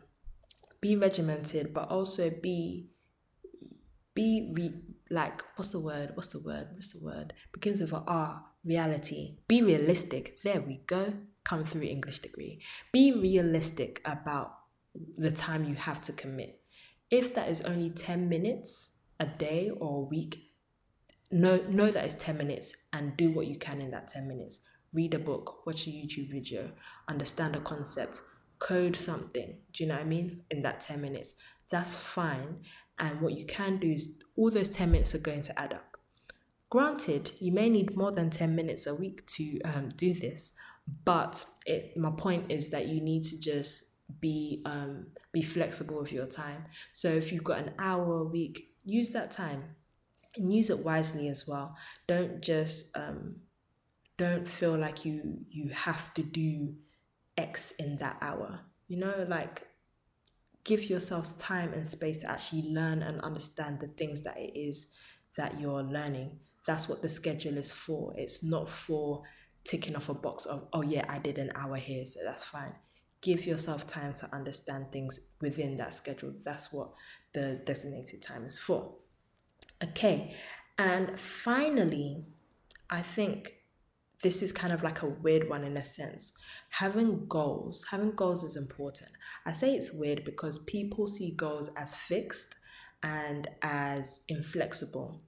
be 0.81 0.97
regimented, 0.97 1.75
but 1.75 1.91
also 1.91 2.31
be 2.31 2.91
be 4.15 4.53
re, 4.55 4.75
like 5.11 5.43
what's 5.57 5.71
the 5.71 5.81
word? 5.81 6.11
What's 6.15 6.29
the 6.29 6.41
word? 6.41 6.69
What's 6.75 6.93
the 6.93 7.05
word? 7.05 7.33
Begins 7.53 7.81
with 7.81 7.93
a 7.93 8.03
R. 8.07 8.45
Reality. 8.65 9.37
Be 9.47 9.63
realistic. 9.63 10.43
There 10.43 10.61
we 10.61 10.81
go. 10.87 11.15
Come 11.45 11.65
through 11.65 11.83
English 11.83 12.19
degree. 12.19 12.61
Be 12.93 13.13
realistic 13.13 14.03
about 14.05 14.55
the 15.17 15.31
time 15.31 15.65
you 15.65 15.77
have 15.77 16.01
to 16.03 16.13
commit. 16.13 16.61
If 17.11 17.35
that 17.35 17.49
is 17.49 17.63
only 17.63 17.91
10 17.91 18.29
minutes 18.29 18.91
a 19.21 19.27
day 19.27 19.71
or 19.71 19.99
a 19.99 20.09
week, 20.09 20.49
know 21.31 21.63
know 21.69 21.91
that 21.91 22.05
it's 22.05 22.15
10 22.15 22.37
minutes 22.37 22.75
and 22.93 23.17
do 23.17 23.31
what 23.31 23.47
you 23.47 23.57
can 23.57 23.81
in 23.81 23.91
that 23.93 24.09
10 24.09 24.27
minutes. 24.29 24.61
Read 24.93 25.15
a 25.15 25.19
book, 25.19 25.67
watch 25.67 25.87
a 25.87 25.91
YouTube 25.91 26.31
video, 26.31 26.71
understand 27.09 27.55
a 27.55 27.61
concept, 27.61 28.23
code 28.59 28.97
something, 28.97 29.57
do 29.73 29.85
you 29.85 29.89
know 29.89 29.97
what 29.97 30.05
I 30.05 30.07
mean? 30.07 30.43
In 30.51 30.63
that 30.63 30.81
10 30.81 31.01
minutes. 31.01 31.35
That's 31.71 31.99
fine. 31.99 32.59
And 32.99 33.21
what 33.21 33.35
you 33.35 33.47
can 33.47 33.79
do 33.79 33.91
is 33.91 34.23
all 34.37 34.51
those 34.51 34.69
10 34.69 34.91
minutes 34.91 35.15
are 35.15 35.19
going 35.19 35.43
to 35.43 35.61
add 35.61 35.73
up. 35.73 35.97
Granted, 36.71 37.33
you 37.39 37.53
may 37.53 37.71
need 37.71 37.97
more 37.97 38.13
than 38.13 38.31
10 38.31 38.55
minutes 38.55 38.87
a 38.87 38.95
week 38.95 39.25
to 39.27 39.61
um, 39.63 39.91
do 39.97 40.13
this, 40.13 40.53
but 41.05 41.45
it, 41.65 41.97
my 41.97 42.11
point 42.11 42.47
is 42.51 42.71
that 42.71 42.89
you 42.89 43.01
need 43.01 43.23
to 43.25 43.41
just 43.41 43.85
be 44.21 44.63
um, 44.65 45.07
be 45.33 45.43
flexible 45.43 46.01
with 46.01 46.13
your 46.13 46.27
time. 46.27 46.65
So 46.93 47.09
if 47.09 47.33
you've 47.33 47.45
got 47.45 47.59
an 47.59 47.73
hour 47.79 48.19
a 48.19 48.25
week, 48.25 48.71
use 48.85 49.11
that 49.11 49.31
time 49.31 49.65
and 50.37 50.53
use 50.53 50.71
it 50.71 50.79
wisely 50.79 51.29
as 51.29 51.47
well. 51.47 51.77
Don't 52.07 52.41
just 52.43 52.97
um, 52.97 53.37
don't 54.17 54.47
feel 54.47 54.77
like 54.77 55.05
you 55.05 55.39
you 55.51 55.71
have 55.71 56.13
to 56.15 56.23
do 56.23 56.75
X 57.39 57.71
in 57.79 57.97
that 57.97 58.19
hour. 58.21 58.61
You 58.89 58.99
know, 58.99 59.27
like 59.29 59.67
give 60.65 60.91
yourself 60.91 61.39
time 61.39 61.73
and 61.73 61.87
space 61.87 62.19
to 62.19 62.31
actually 62.31 62.71
learn 62.71 63.03
and 63.03 63.21
understand 63.23 63.81
the 63.81 63.89
things 63.89 64.21
that 64.23 64.37
it 64.37 64.59
is 64.59 64.89
that 65.37 65.59
you're 65.59 65.83
learning. 65.83 66.39
That's 66.67 66.89
what 66.89 67.01
the 67.01 67.09
schedule 67.09 67.57
is 67.57 67.73
for. 67.73 68.13
It's 68.19 68.45
not 68.45 68.69
for 68.69 69.23
ticking 69.65 69.97
off 69.97 70.09
a 70.09 70.15
box 70.15 70.45
of, 70.45 70.69
oh, 70.73 70.83
yeah, 70.83 71.05
I 71.09 71.19
did 71.19 71.39
an 71.39 71.53
hour 71.55 71.77
here, 71.77 72.05
so 72.05 72.21
that's 72.25 72.45
fine. 72.45 72.75
Give 73.23 73.47
yourself 73.47 73.87
time 73.87 74.13
to 74.15 74.35
understand 74.35 74.93
things 74.93 75.21
within 75.41 75.77
that 75.79 75.95
schedule. 75.95 76.35
That's 76.45 76.73
what 76.73 76.93
the 77.33 77.61
designated 77.65 78.23
time 78.23 78.45
is 78.45 78.59
for. 78.59 78.95
Okay, 79.83 80.35
and 80.77 81.19
finally, 81.19 82.25
I 82.91 83.03
think 83.03 83.58
this 84.23 84.43
is 84.43 84.51
kind 84.51 84.73
of 84.73 84.83
like 84.83 85.03
a 85.03 85.09
weird 85.09 85.49
one 85.49 85.65
in 85.65 85.77
a 85.77 85.85
sense. 85.85 86.33
Having 86.71 87.29
goals, 87.29 87.87
having 87.91 88.13
goals 88.13 88.43
is 88.43 88.57
important. 88.57 89.11
I 89.47 89.53
say 89.53 89.75
it's 89.75 89.93
weird 89.93 90.25
because 90.25 90.59
people 90.61 91.07
see 91.07 91.31
goals 91.33 91.71
as 91.77 91.95
fixed 91.95 92.57
and 93.03 93.47
as 93.63 94.21
inflexible. 94.29 95.21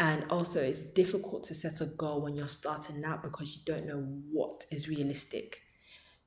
And 0.00 0.24
also, 0.30 0.62
it's 0.62 0.82
difficult 0.82 1.44
to 1.44 1.54
set 1.54 1.80
a 1.82 1.86
goal 1.86 2.22
when 2.22 2.34
you're 2.34 2.48
starting 2.48 3.04
out 3.04 3.22
because 3.22 3.54
you 3.54 3.62
don't 3.64 3.86
know 3.86 3.98
what 4.32 4.64
is 4.72 4.88
realistic. 4.88 5.60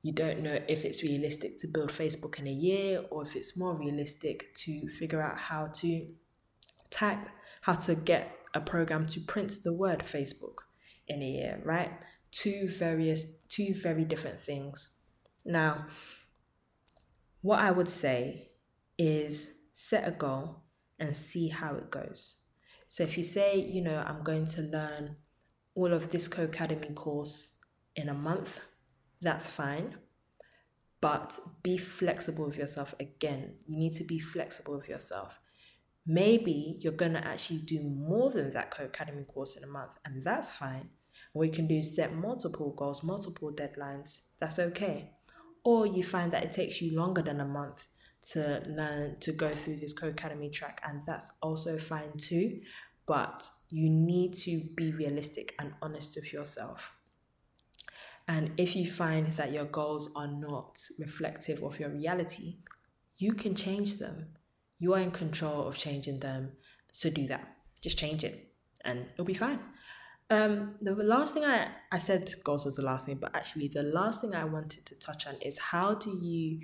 You 0.02 0.12
don't 0.12 0.40
know 0.40 0.58
if 0.68 0.84
it's 0.84 1.02
realistic 1.02 1.58
to 1.58 1.66
build 1.66 1.90
Facebook 1.90 2.38
in 2.38 2.46
a 2.46 2.52
year 2.52 3.04
or 3.10 3.22
if 3.22 3.34
it's 3.34 3.56
more 3.56 3.76
realistic 3.76 4.54
to 4.56 4.88
figure 4.88 5.20
out 5.20 5.38
how 5.38 5.66
to 5.66 6.06
type, 6.90 7.26
how 7.62 7.74
to 7.74 7.94
get 7.94 8.38
a 8.54 8.60
program 8.60 9.06
to 9.06 9.20
print 9.20 9.58
the 9.64 9.72
word 9.72 10.00
Facebook 10.00 10.58
in 11.08 11.22
a 11.22 11.26
year, 11.26 11.60
right? 11.64 11.90
Two 12.30 12.68
various, 12.68 13.24
two 13.48 13.74
very 13.74 14.04
different 14.04 14.40
things. 14.40 14.88
Now, 15.44 15.86
what 17.42 17.60
I 17.60 17.70
would 17.70 17.88
say 17.88 18.50
is 18.98 19.50
set 19.72 20.08
a 20.08 20.12
goal 20.12 20.62
and 20.98 21.16
see 21.16 21.48
how 21.48 21.74
it 21.74 21.90
goes. 21.90 22.36
So 22.88 23.02
if 23.02 23.18
you 23.18 23.24
say, 23.24 23.56
you 23.56 23.82
know, 23.82 24.02
I'm 24.06 24.22
going 24.22 24.46
to 24.46 24.62
learn 24.62 25.16
all 25.74 25.92
of 25.92 26.10
this 26.10 26.28
Codecademy 26.28 26.94
course 26.94 27.56
in 27.96 28.08
a 28.08 28.14
month, 28.14 28.60
that's 29.20 29.48
fine. 29.48 29.96
But 31.00 31.38
be 31.62 31.76
flexible 31.76 32.46
with 32.46 32.56
yourself 32.56 32.94
again. 32.98 33.56
You 33.66 33.76
need 33.76 33.94
to 33.94 34.04
be 34.04 34.18
flexible 34.18 34.76
with 34.76 34.88
yourself. 34.88 35.38
Maybe 36.06 36.78
you're 36.80 36.92
going 36.92 37.14
to 37.14 37.26
actually 37.26 37.60
do 37.60 37.80
more 37.80 38.30
than 38.30 38.52
that 38.52 38.70
Codecademy 38.70 39.26
course 39.26 39.56
in 39.56 39.64
a 39.64 39.66
month, 39.66 39.92
and 40.04 40.22
that's 40.22 40.50
fine. 40.50 40.90
You 41.34 41.50
can 41.50 41.66
do 41.66 41.82
set 41.82 42.14
multiple 42.14 42.74
goals, 42.76 43.02
multiple 43.02 43.52
deadlines. 43.52 44.20
That's 44.40 44.58
okay. 44.58 45.12
Or 45.64 45.86
you 45.86 46.02
find 46.02 46.32
that 46.32 46.44
it 46.44 46.52
takes 46.52 46.82
you 46.82 46.96
longer 46.96 47.22
than 47.22 47.40
a 47.40 47.46
month 47.46 47.88
to 48.32 48.62
learn 48.66 49.16
to 49.20 49.32
go 49.32 49.54
through 49.54 49.76
this 49.76 49.94
Codecademy 49.94 50.52
track, 50.52 50.80
and 50.86 51.02
that's 51.06 51.32
also 51.40 51.78
fine 51.78 52.16
too. 52.18 52.60
But 53.06 53.48
you 53.68 53.88
need 53.90 54.34
to 54.34 54.62
be 54.74 54.92
realistic 54.92 55.54
and 55.58 55.74
honest 55.82 56.16
with 56.16 56.32
yourself. 56.32 56.96
And 58.26 58.52
if 58.56 58.74
you 58.74 58.90
find 58.90 59.28
that 59.34 59.52
your 59.52 59.66
goals 59.66 60.10
are 60.16 60.26
not 60.26 60.78
reflective 60.98 61.62
of 61.62 61.78
your 61.78 61.90
reality, 61.90 62.56
you 63.18 63.34
can 63.34 63.54
change 63.54 63.98
them. 63.98 64.28
You 64.78 64.94
are 64.94 65.00
in 65.00 65.10
control 65.10 65.66
of 65.66 65.76
changing 65.76 66.20
them. 66.20 66.52
So 66.92 67.10
do 67.10 67.26
that. 67.28 67.46
Just 67.82 67.98
change 67.98 68.24
it 68.24 68.54
and 68.84 69.08
it'll 69.12 69.24
be 69.24 69.34
fine. 69.34 69.58
Um, 70.30 70.76
the 70.80 70.94
last 70.94 71.34
thing 71.34 71.44
I, 71.44 71.68
I 71.92 71.98
said 71.98 72.32
goals 72.44 72.64
was 72.64 72.76
the 72.76 72.82
last 72.82 73.06
thing, 73.06 73.18
but 73.20 73.34
actually 73.36 73.68
the 73.68 73.82
last 73.82 74.20
thing 74.20 74.34
I 74.34 74.44
wanted 74.44 74.86
to 74.86 74.94
touch 74.98 75.26
on 75.26 75.34
is 75.42 75.58
how 75.58 75.94
do 75.94 76.10
you, 76.10 76.60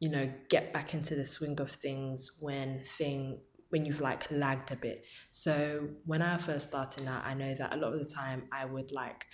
you 0.00 0.08
know, 0.08 0.32
get 0.48 0.72
back 0.72 0.94
into 0.94 1.14
the 1.14 1.24
swing 1.24 1.60
of 1.60 1.70
things 1.70 2.32
when 2.40 2.82
thing 2.82 3.40
when 3.68 3.86
you've 3.86 4.00
like 4.00 4.30
lagged 4.30 4.70
a 4.70 4.76
bit. 4.76 5.04
So 5.30 5.88
when 6.04 6.20
I 6.20 6.36
first 6.36 6.68
started 6.68 7.06
out, 7.06 7.24
I 7.24 7.32
know 7.32 7.54
that 7.54 7.74
a 7.74 7.76
lot 7.78 7.94
of 7.94 8.00
the 8.00 8.04
time 8.04 8.44
I 8.52 8.66
would 8.66 8.92
like 8.92 9.26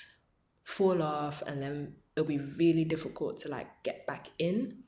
fall 0.62 1.02
off 1.02 1.42
and 1.42 1.60
then 1.60 1.94
it'll 2.14 2.28
be 2.28 2.38
really 2.56 2.84
difficult 2.84 3.38
to 3.38 3.48
like 3.48 3.66
get 3.82 4.06
back 4.06 4.30
in. 4.38 4.84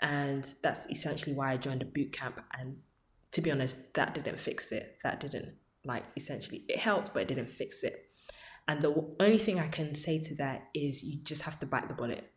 And 0.00 0.48
that's 0.62 0.86
essentially 0.90 1.34
why 1.34 1.52
I 1.52 1.56
joined 1.56 1.82
a 1.82 1.86
boot 1.86 2.12
camp. 2.12 2.40
And 2.58 2.78
to 3.32 3.40
be 3.40 3.50
honest, 3.50 3.94
that 3.94 4.14
didn't 4.14 4.38
fix 4.38 4.72
it. 4.72 4.98
That 5.02 5.20
didn't 5.20 5.56
like 5.84 6.04
essentially 6.16 6.64
it 6.68 6.78
helped, 6.78 7.14
but 7.14 7.22
it 7.22 7.28
didn't 7.28 7.48
fix 7.48 7.82
it. 7.82 8.10
And 8.68 8.82
the 8.82 9.14
only 9.20 9.38
thing 9.38 9.60
I 9.60 9.68
can 9.68 9.94
say 9.94 10.18
to 10.20 10.34
that 10.36 10.68
is 10.74 11.02
you 11.02 11.22
just 11.22 11.42
have 11.42 11.60
to 11.60 11.66
bite 11.66 11.88
the 11.88 11.94
bullet. 11.94 12.32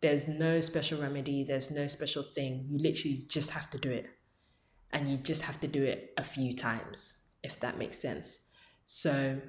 There's 0.00 0.28
no 0.28 0.60
special 0.60 1.00
remedy, 1.00 1.44
there's 1.44 1.70
no 1.70 1.86
special 1.86 2.22
thing. 2.22 2.66
You 2.68 2.78
literally 2.78 3.24
just 3.28 3.50
have 3.50 3.70
to 3.70 3.78
do 3.78 3.90
it. 3.90 4.08
And 4.92 5.10
you 5.10 5.16
just 5.16 5.42
have 5.42 5.60
to 5.60 5.68
do 5.68 5.82
it 5.82 6.14
a 6.16 6.22
few 6.22 6.54
times, 6.54 7.16
if 7.42 7.58
that 7.60 7.76
makes 7.76 7.98
sense. 7.98 8.38
So 8.86 9.40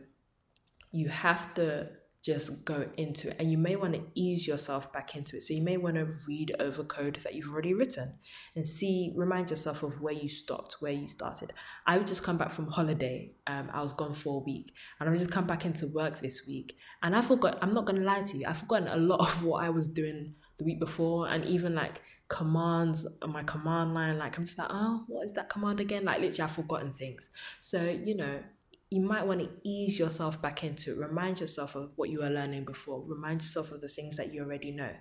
you 0.92 1.10
have 1.10 1.54
to 1.54 1.90
just 2.28 2.66
go 2.66 2.86
into 2.98 3.30
it. 3.30 3.38
And 3.40 3.50
you 3.50 3.58
may 3.58 3.78
want 3.78 3.94
to 3.94 4.02
ease 4.14 4.46
yourself 4.46 4.92
back 4.92 5.16
into 5.16 5.38
it. 5.38 5.44
So 5.44 5.54
you 5.54 5.62
may 5.62 5.78
want 5.78 5.96
to 5.96 6.10
read 6.28 6.54
over 6.60 6.84
code 6.84 7.16
that 7.24 7.34
you've 7.34 7.50
already 7.50 7.74
written 7.74 8.16
and 8.54 8.68
see, 8.68 9.14
remind 9.16 9.50
yourself 9.50 9.82
of 9.82 10.02
where 10.02 10.14
you 10.14 10.28
stopped, 10.28 10.76
where 10.82 10.92
you 10.92 11.08
started. 11.08 11.54
I 11.86 11.98
would 11.98 12.06
just 12.06 12.24
come 12.24 12.38
back 12.38 12.52
from 12.52 12.68
holiday. 12.68 13.32
Um, 13.48 13.70
I 13.74 13.82
was 13.82 13.94
gone 13.94 14.14
for 14.14 14.42
a 14.42 14.44
week 14.44 14.74
and 15.00 15.08
I 15.08 15.12
would 15.12 15.20
just 15.20 15.32
come 15.32 15.48
back 15.48 15.64
into 15.64 15.88
work 15.88 16.20
this 16.20 16.46
week. 16.46 16.76
And 17.02 17.16
I 17.16 17.22
forgot, 17.22 17.60
I'm 17.62 17.74
not 17.74 17.86
going 17.86 18.00
to 18.00 18.06
lie 18.06 18.24
to 18.24 18.38
you, 18.38 18.44
I've 18.46 18.58
forgotten 18.58 18.90
a 18.90 18.98
lot 18.98 19.20
of 19.22 19.46
what 19.46 19.64
I 19.64 19.70
was 19.70 19.88
doing 19.88 20.36
the 20.58 20.66
week 20.66 20.82
before 20.82 21.30
and 21.30 21.46
even 21.46 21.76
like 21.76 22.02
commands 22.28 23.08
on 23.22 23.32
my 23.32 23.44
command 23.44 23.94
line. 23.94 24.18
Like 24.18 24.38
I'm 24.38 24.44
just 24.44 24.58
like, 24.58 24.68
oh, 24.70 25.06
what 25.08 25.28
is 25.28 25.32
that 25.34 25.48
command 25.48 25.80
again? 25.80 26.04
Like 26.04 26.20
literally 26.20 26.42
I've 26.42 26.52
forgotten 26.52 26.92
things. 26.92 27.30
So, 27.62 27.82
you 27.84 28.18
know, 28.18 28.42
you 28.90 29.02
might 29.02 29.28
want 29.28 29.42
to 29.42 29.50
ease 29.64 30.00
yourself 30.00 30.42
back 30.42 30.64
into 30.64 30.94
it. 30.94 30.98
Remind 30.98 31.42
yourself 31.42 31.76
of 31.76 31.92
what 31.98 32.10
you 32.10 32.20
were 32.20 32.30
learning 32.30 32.64
before. 32.64 33.04
Remind 33.06 33.42
yourself 33.42 33.72
of 33.72 33.82
the 33.82 33.90
things 33.90 34.16
that 34.18 34.34
you 34.34 34.42
already 34.42 34.72
know. 34.72 34.92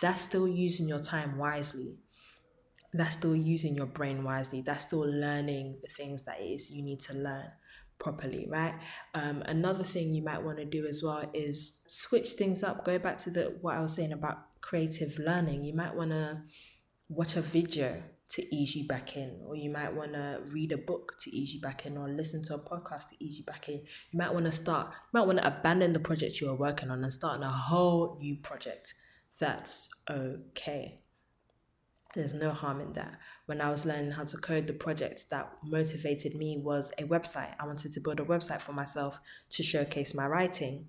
That's 0.00 0.22
still 0.22 0.48
using 0.48 0.88
your 0.88 0.98
time 0.98 1.36
wisely. 1.36 1.98
That's 2.94 3.14
still 3.14 3.36
using 3.36 3.74
your 3.74 3.86
brain 3.86 4.24
wisely. 4.24 4.62
That's 4.62 4.84
still 4.84 5.00
learning 5.00 5.80
the 5.82 5.88
things 5.88 6.24
that 6.24 6.40
it 6.40 6.44
is 6.44 6.70
you 6.70 6.82
need 6.82 7.00
to 7.00 7.14
learn 7.14 7.46
properly, 7.98 8.46
right? 8.48 8.74
Um, 9.14 9.42
another 9.46 9.84
thing 9.84 10.14
you 10.14 10.22
might 10.22 10.42
want 10.42 10.58
to 10.58 10.64
do 10.64 10.86
as 10.86 11.02
well 11.02 11.28
is 11.34 11.82
switch 11.88 12.32
things 12.32 12.62
up. 12.62 12.84
Go 12.84 12.98
back 12.98 13.18
to 13.18 13.30
the 13.30 13.56
what 13.60 13.76
I 13.76 13.80
was 13.80 13.94
saying 13.94 14.12
about 14.12 14.60
creative 14.62 15.18
learning. 15.18 15.64
You 15.64 15.74
might 15.74 15.94
want 15.94 16.10
to 16.10 16.42
watch 17.08 17.36
a 17.36 17.42
video 17.42 18.02
to 18.30 18.54
ease 18.54 18.74
you 18.74 18.86
back 18.86 19.16
in, 19.16 19.40
or 19.46 19.54
you 19.54 19.70
might 19.70 19.94
want 19.94 20.12
to 20.12 20.40
read 20.52 20.72
a 20.72 20.78
book 20.78 21.16
to 21.20 21.30
ease 21.30 21.54
you 21.54 21.60
back 21.60 21.86
in, 21.86 21.96
or 21.96 22.08
listen 22.08 22.42
to 22.44 22.54
a 22.54 22.58
podcast 22.58 23.10
to 23.10 23.16
ease 23.24 23.38
you 23.38 23.44
back 23.44 23.68
in. 23.68 23.82
You 24.10 24.18
might 24.18 24.32
want 24.32 24.46
to 24.46 24.52
start, 24.52 24.88
you 24.88 25.18
might 25.18 25.26
want 25.26 25.38
to 25.38 25.46
abandon 25.46 25.92
the 25.92 26.00
project 26.00 26.40
you 26.40 26.48
are 26.50 26.54
working 26.54 26.90
on 26.90 27.04
and 27.04 27.12
start 27.12 27.36
on 27.36 27.42
a 27.42 27.50
whole 27.50 28.18
new 28.20 28.36
project. 28.36 28.94
That's 29.38 29.88
okay. 30.08 31.00
There's 32.14 32.32
no 32.32 32.52
harm 32.52 32.80
in 32.80 32.92
that. 32.92 33.18
When 33.46 33.60
I 33.60 33.70
was 33.70 33.84
learning 33.84 34.12
how 34.12 34.24
to 34.24 34.36
code, 34.36 34.68
the 34.68 34.72
project 34.72 35.30
that 35.30 35.50
motivated 35.64 36.36
me 36.36 36.60
was 36.62 36.92
a 36.96 37.02
website. 37.02 37.54
I 37.58 37.66
wanted 37.66 37.92
to 37.92 38.00
build 38.00 38.20
a 38.20 38.24
website 38.24 38.60
for 38.60 38.72
myself 38.72 39.18
to 39.50 39.62
showcase 39.64 40.14
my 40.14 40.26
writing. 40.26 40.88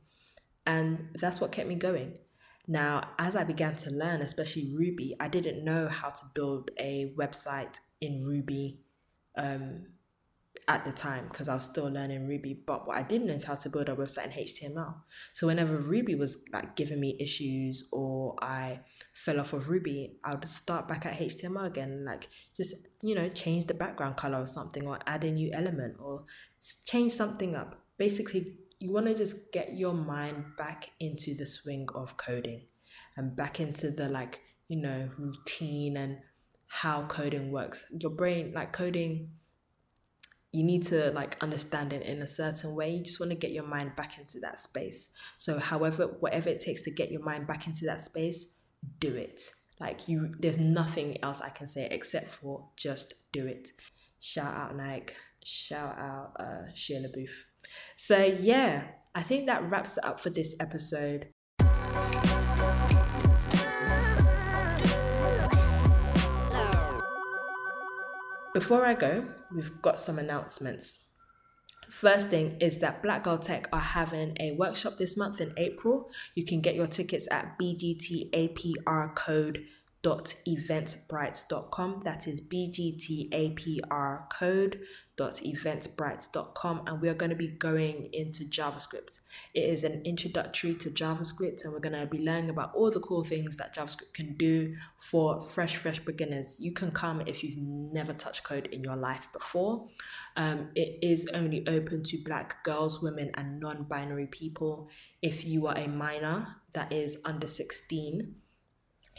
And 0.67 1.09
that's 1.19 1.41
what 1.41 1.51
kept 1.51 1.67
me 1.67 1.75
going. 1.75 2.19
Now, 2.67 3.09
as 3.19 3.35
I 3.35 3.43
began 3.43 3.75
to 3.77 3.91
learn, 3.91 4.21
especially 4.21 4.73
Ruby, 4.75 5.15
I 5.19 5.27
didn't 5.27 5.63
know 5.63 5.87
how 5.87 6.09
to 6.09 6.25
build 6.33 6.71
a 6.79 7.13
website 7.17 7.79
in 8.01 8.25
Ruby 8.25 8.79
um, 9.37 9.85
at 10.67 10.83
the 10.83 10.91
time 10.91 11.27
because 11.27 11.47
I 11.47 11.53
was 11.53 11.65
still 11.65 11.85
learning 11.85 12.27
Ruby. 12.27 12.53
But 12.65 12.87
what 12.87 12.97
I 12.97 13.03
did 13.03 13.21
know 13.21 13.33
is 13.33 13.43
how 13.43 13.55
to 13.55 13.69
build 13.69 13.89
a 13.89 13.95
website 13.95 14.25
in 14.25 14.31
HTML. 14.43 14.95
So 15.33 15.47
whenever 15.47 15.77
Ruby 15.77 16.15
was 16.15 16.43
like 16.51 16.75
giving 16.75 16.99
me 16.99 17.17
issues 17.19 17.87
or 17.91 18.35
I 18.41 18.79
fell 19.13 19.39
off 19.39 19.53
of 19.53 19.69
Ruby, 19.69 20.17
I 20.23 20.33
would 20.33 20.47
start 20.49 20.87
back 20.87 21.05
at 21.05 21.19
HTML 21.19 21.67
again, 21.67 22.03
like 22.05 22.29
just 22.55 22.75
you 23.01 23.13
know 23.13 23.29
change 23.29 23.65
the 23.65 23.73
background 23.73 24.17
color 24.17 24.41
or 24.41 24.47
something, 24.47 24.87
or 24.87 24.99
add 25.05 25.23
a 25.23 25.31
new 25.31 25.51
element, 25.53 25.97
or 25.99 26.23
change 26.85 27.13
something 27.13 27.55
up. 27.55 27.81
Basically, 27.97 28.57
you 28.79 28.91
want 28.91 29.05
to 29.07 29.15
just 29.15 29.51
get 29.51 29.73
your 29.73 29.93
mind 29.93 30.43
back 30.57 30.91
into 30.99 31.33
the 31.35 31.45
swing 31.45 31.87
of 31.95 32.17
coding 32.17 32.61
and 33.17 33.35
back 33.35 33.59
into 33.59 33.91
the 33.91 34.09
like 34.09 34.41
you 34.67 34.81
know 34.81 35.09
routine 35.17 35.97
and 35.97 36.17
how 36.67 37.05
coding 37.07 37.51
works. 37.51 37.85
Your 37.99 38.11
brain 38.11 38.53
like 38.53 38.73
coding 38.73 39.31
you 40.51 40.63
need 40.63 40.83
to 40.83 41.11
like 41.11 41.35
understand 41.43 41.91
it 41.91 42.01
in 42.03 42.21
a 42.21 42.27
certain 42.27 42.75
way. 42.75 42.89
You 42.89 43.03
just 43.03 43.19
want 43.19 43.31
to 43.31 43.37
get 43.37 43.51
your 43.51 43.65
mind 43.65 43.95
back 43.97 44.17
into 44.17 44.39
that 44.39 44.57
space. 44.57 45.09
So 45.37 45.59
however 45.59 46.07
whatever 46.19 46.49
it 46.49 46.61
takes 46.61 46.81
to 46.83 46.91
get 46.91 47.11
your 47.11 47.23
mind 47.23 47.47
back 47.47 47.67
into 47.67 47.85
that 47.85 48.01
space 48.01 48.47
do 48.99 49.13
it. 49.15 49.41
Like 49.79 50.07
you 50.07 50.33
there's 50.39 50.57
nothing 50.57 51.21
else 51.23 51.41
i 51.41 51.49
can 51.49 51.67
say 51.67 51.87
except 51.91 52.27
for 52.27 52.69
just 52.77 53.13
do 53.31 53.45
it. 53.47 53.69
Shout 54.19 54.53
out 54.53 54.75
nike 54.75 55.13
shout 55.45 55.97
out 55.99 56.31
uh 56.39 56.71
Shia 56.73 57.05
LaBeouf 57.05 57.29
so, 57.95 58.23
yeah, 58.23 58.83
I 59.13 59.21
think 59.23 59.45
that 59.45 59.69
wraps 59.69 59.97
it 59.97 60.05
up 60.05 60.19
for 60.19 60.29
this 60.29 60.55
episode. 60.59 61.27
Before 68.53 68.85
I 68.85 68.93
go, 68.93 69.25
we've 69.53 69.81
got 69.81 69.99
some 69.99 70.17
announcements. 70.17 71.05
First 71.89 72.29
thing 72.29 72.57
is 72.61 72.79
that 72.79 73.03
Black 73.03 73.23
Girl 73.23 73.37
Tech 73.37 73.67
are 73.71 73.79
having 73.79 74.35
a 74.39 74.51
workshop 74.53 74.97
this 74.97 75.17
month 75.17 75.39
in 75.41 75.53
April. 75.57 76.09
You 76.35 76.45
can 76.45 76.61
get 76.61 76.75
your 76.75 76.87
tickets 76.87 77.27
at 77.31 77.59
BGTAPR 77.59 79.13
code 80.05 80.35
bgtapr.eventbrite.com. 80.45 82.01
That 82.03 82.27
is 82.27 82.41
bgtapr 82.41 84.29
code.eventbrite.com. 84.29 86.81
And 86.87 87.01
we 87.01 87.09
are 87.09 87.13
going 87.13 87.31
to 87.31 87.35
be 87.35 87.47
going 87.47 88.09
into 88.13 88.45
JavaScript. 88.45 89.19
It 89.53 89.63
is 89.63 89.83
an 89.83 90.01
introductory 90.05 90.75
to 90.75 90.89
JavaScript, 90.89 91.63
and 91.63 91.73
we're 91.73 91.79
going 91.79 91.99
to 91.99 92.05
be 92.05 92.19
learning 92.19 92.49
about 92.49 92.73
all 92.75 92.91
the 92.91 92.99
cool 92.99 93.23
things 93.23 93.57
that 93.57 93.75
JavaScript 93.75 94.13
can 94.13 94.35
do 94.35 94.75
for 94.97 95.41
fresh, 95.41 95.77
fresh 95.77 95.99
beginners. 95.99 96.57
You 96.59 96.71
can 96.71 96.91
come 96.91 97.21
if 97.25 97.43
you've 97.43 97.57
never 97.57 98.13
touched 98.13 98.43
code 98.43 98.67
in 98.67 98.83
your 98.83 98.95
life 98.95 99.27
before. 99.33 99.87
Um, 100.37 100.69
it 100.75 100.99
is 101.01 101.27
only 101.33 101.67
open 101.67 102.03
to 102.03 102.17
black 102.23 102.63
girls, 102.63 103.01
women, 103.01 103.31
and 103.35 103.59
non 103.59 103.83
binary 103.83 104.27
people. 104.27 104.89
If 105.21 105.45
you 105.45 105.67
are 105.67 105.77
a 105.77 105.87
minor 105.87 106.47
that 106.73 106.91
is 106.91 107.19
under 107.23 107.47
16, 107.47 108.35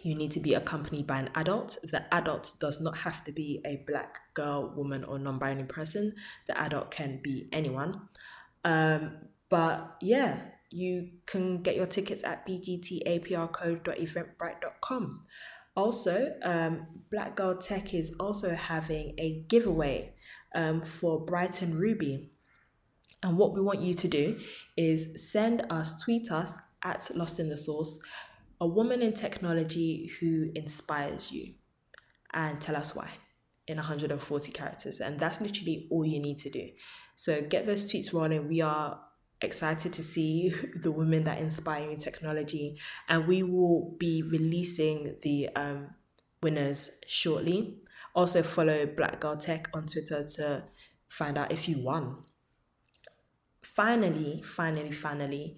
you 0.03 0.15
need 0.15 0.31
to 0.33 0.41
be 0.41 0.55
accompanied 0.55 1.07
by 1.07 1.19
an 1.19 1.29
adult. 1.35 1.77
The 1.83 2.03
adult 2.15 2.55
does 2.61 2.81
not 2.81 2.97
have 2.99 3.25
to 3.25 3.33
be 3.33 3.61
a 3.65 3.83
black 3.87 4.21
girl, 4.35 4.73
woman, 4.77 5.05
or 5.05 5.19
non 5.19 5.39
binary 5.39 5.67
person. 5.67 6.15
The 6.47 6.61
adult 6.61 6.91
can 6.91 7.21
be 7.23 7.49
anyone. 7.53 8.03
Um, 8.65 9.13
but 9.49 9.97
yeah, 10.01 10.41
you 10.71 11.11
can 11.27 11.63
get 11.63 11.77
your 11.77 11.87
tickets 11.87 12.25
at 12.25 12.45
bgtaprcode.eventbrite.com. 12.47 15.21
Also, 15.77 16.35
um, 16.43 16.87
Black 17.11 17.37
Girl 17.37 17.57
Tech 17.57 17.95
is 17.95 18.13
also 18.19 18.55
having 18.55 19.15
a 19.19 19.45
giveaway 19.49 20.15
um, 20.55 20.83
for 20.83 21.25
Brighton 21.25 21.79
Ruby. 21.79 22.33
And 23.23 23.37
what 23.37 23.55
we 23.55 23.61
want 23.61 23.81
you 23.81 23.93
to 23.95 24.09
do 24.09 24.39
is 24.77 25.31
send 25.31 25.65
us, 25.71 26.03
tweet 26.03 26.33
us 26.33 26.59
at 26.83 27.09
Lost 27.15 27.39
in 27.39 27.51
the 27.51 27.59
Source, 27.59 28.01
a 28.61 28.67
woman 28.67 29.03
in 29.03 29.13
technology 29.13 30.11
who 30.21 30.51
inspires 30.55 31.33
you, 31.33 31.55
and 32.33 32.61
tell 32.61 32.77
us 32.77 32.95
why 32.95 33.09
in 33.67 33.77
140 33.77 34.53
characters. 34.53 35.01
And 35.01 35.19
that's 35.19 35.41
literally 35.41 35.89
all 35.91 36.05
you 36.05 36.21
need 36.21 36.39
to 36.39 36.51
do. 36.51 36.69
So 37.17 37.43
get 37.43 37.67
those 37.67 37.91
tweets 37.91 38.13
rolling. 38.13 38.49
We 38.49 38.61
are 38.61 39.01
excited 39.41 39.93
to 39.95 40.03
see 40.03 40.55
the 40.77 40.93
women 40.93 41.25
that 41.25 41.39
inspire 41.39 41.91
in 41.91 41.99
technology, 41.99 42.79
and 43.09 43.27
we 43.27 43.43
will 43.43 43.97
be 43.99 44.23
releasing 44.23 45.17
the 45.23 45.49
um, 45.57 45.91
winners 46.43 46.91
shortly. 47.07 47.79
Also, 48.15 48.43
follow 48.43 48.87
Black 48.87 49.21
Girl 49.21 49.37
Tech 49.37 49.69
on 49.75 49.87
Twitter 49.87 50.27
to 50.37 50.65
find 51.09 51.37
out 51.37 51.53
if 51.53 51.69
you 51.69 51.79
won. 51.83 52.25
Finally, 53.63 54.43
finally, 54.43 54.93
finally, 54.93 55.57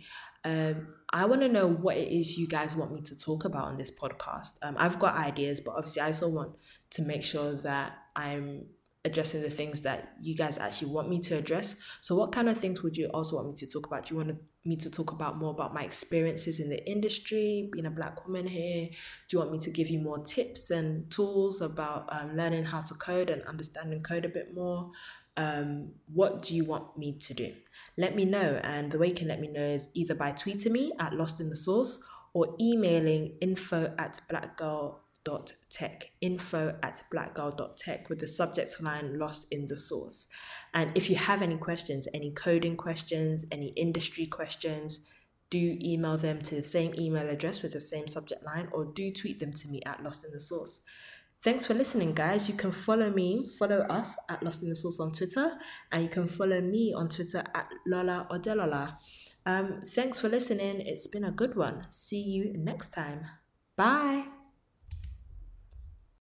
um, 0.48 0.88
I 1.10 1.26
want 1.26 1.42
to 1.42 1.48
know 1.48 1.66
what 1.68 1.96
it 1.96 2.08
is 2.08 2.38
you 2.38 2.48
guys 2.48 2.74
want 2.74 2.92
me 2.92 3.02
to 3.02 3.18
talk 3.18 3.44
about 3.44 3.64
on 3.64 3.76
this 3.76 3.90
podcast. 3.90 4.54
Um, 4.62 4.76
I've 4.78 4.98
got 4.98 5.16
ideas, 5.16 5.60
but 5.60 5.74
obviously, 5.74 6.02
I 6.02 6.06
also 6.06 6.28
want 6.28 6.56
to 6.90 7.02
make 7.02 7.22
sure 7.22 7.54
that 7.54 7.92
I'm 8.16 8.66
addressing 9.04 9.42
the 9.42 9.50
things 9.50 9.82
that 9.82 10.14
you 10.20 10.34
guys 10.34 10.58
actually 10.58 10.90
want 10.90 11.08
me 11.08 11.20
to 11.20 11.36
address. 11.36 11.76
So, 12.00 12.14
what 12.14 12.32
kind 12.32 12.48
of 12.48 12.58
things 12.58 12.82
would 12.82 12.96
you 12.96 13.08
also 13.08 13.36
want 13.36 13.48
me 13.48 13.54
to 13.56 13.66
talk 13.66 13.86
about? 13.86 14.06
Do 14.06 14.14
you 14.14 14.24
want 14.24 14.38
me 14.64 14.76
to 14.76 14.90
talk 14.90 15.12
about 15.12 15.38
more 15.38 15.50
about 15.50 15.74
my 15.74 15.82
experiences 15.82 16.60
in 16.60 16.68
the 16.68 16.90
industry, 16.90 17.68
being 17.72 17.86
a 17.86 17.90
black 17.90 18.26
woman 18.26 18.46
here? 18.46 18.88
Do 19.28 19.36
you 19.36 19.38
want 19.38 19.52
me 19.52 19.58
to 19.58 19.70
give 19.70 19.88
you 19.88 20.00
more 20.00 20.22
tips 20.24 20.70
and 20.70 21.10
tools 21.10 21.60
about 21.60 22.08
um, 22.10 22.36
learning 22.36 22.64
how 22.64 22.82
to 22.82 22.94
code 22.94 23.30
and 23.30 23.42
understanding 23.42 24.02
code 24.02 24.24
a 24.24 24.30
bit 24.30 24.54
more? 24.54 24.90
Um, 25.38 25.92
what 26.12 26.42
do 26.42 26.54
you 26.54 26.64
want 26.64 26.98
me 26.98 27.12
to 27.12 27.32
do? 27.32 27.54
Let 27.96 28.16
me 28.16 28.24
know. 28.24 28.60
And 28.64 28.90
the 28.90 28.98
way 28.98 29.08
you 29.08 29.14
can 29.14 29.28
let 29.28 29.40
me 29.40 29.48
know 29.48 29.62
is 29.62 29.88
either 29.94 30.14
by 30.14 30.32
tweeting 30.32 30.72
me 30.72 30.92
at 30.98 31.14
Lost 31.14 31.40
in 31.40 31.48
the 31.48 31.56
Source 31.56 32.02
or 32.32 32.56
emailing 32.60 33.36
info 33.40 33.94
at 33.98 34.20
blackgirl.tech, 34.30 36.12
info 36.20 36.76
at 36.82 37.02
blackgirl.tech 37.14 38.08
with 38.08 38.18
the 38.18 38.28
subject 38.28 38.82
line 38.82 39.18
lost 39.18 39.46
in 39.50 39.68
the 39.68 39.78
source. 39.78 40.26
And 40.74 40.90
if 40.96 41.08
you 41.08 41.16
have 41.16 41.40
any 41.40 41.56
questions, 41.56 42.08
any 42.12 42.32
coding 42.32 42.76
questions, 42.76 43.46
any 43.50 43.68
industry 43.68 44.26
questions, 44.26 45.06
do 45.50 45.78
email 45.80 46.18
them 46.18 46.42
to 46.42 46.56
the 46.56 46.62
same 46.62 46.94
email 46.98 47.28
address 47.28 47.62
with 47.62 47.72
the 47.72 47.80
same 47.80 48.06
subject 48.06 48.44
line 48.44 48.68
or 48.72 48.84
do 48.84 49.10
tweet 49.12 49.40
them 49.40 49.52
to 49.54 49.68
me 49.68 49.80
at 49.86 50.02
Lost 50.02 50.24
in 50.24 50.32
the 50.32 50.40
Source. 50.40 50.80
Thanks 51.42 51.66
for 51.66 51.74
listening, 51.74 52.14
guys. 52.14 52.48
You 52.48 52.54
can 52.54 52.72
follow 52.72 53.10
me, 53.10 53.48
follow 53.58 53.80
us 53.82 54.16
at 54.28 54.42
Lost 54.42 54.62
in 54.62 54.68
the 54.68 54.74
Source 54.74 54.98
on 54.98 55.12
Twitter, 55.12 55.52
and 55.92 56.02
you 56.02 56.08
can 56.08 56.26
follow 56.26 56.60
me 56.60 56.92
on 56.96 57.08
Twitter 57.08 57.44
at 57.54 57.68
Lola 57.86 58.26
Odelola. 58.30 58.96
Um, 59.46 59.82
thanks 59.88 60.18
for 60.18 60.28
listening. 60.28 60.80
It's 60.80 61.06
been 61.06 61.24
a 61.24 61.30
good 61.30 61.54
one. 61.54 61.86
See 61.90 62.20
you 62.20 62.52
next 62.56 62.92
time. 62.92 63.24
Bye. 63.76 64.37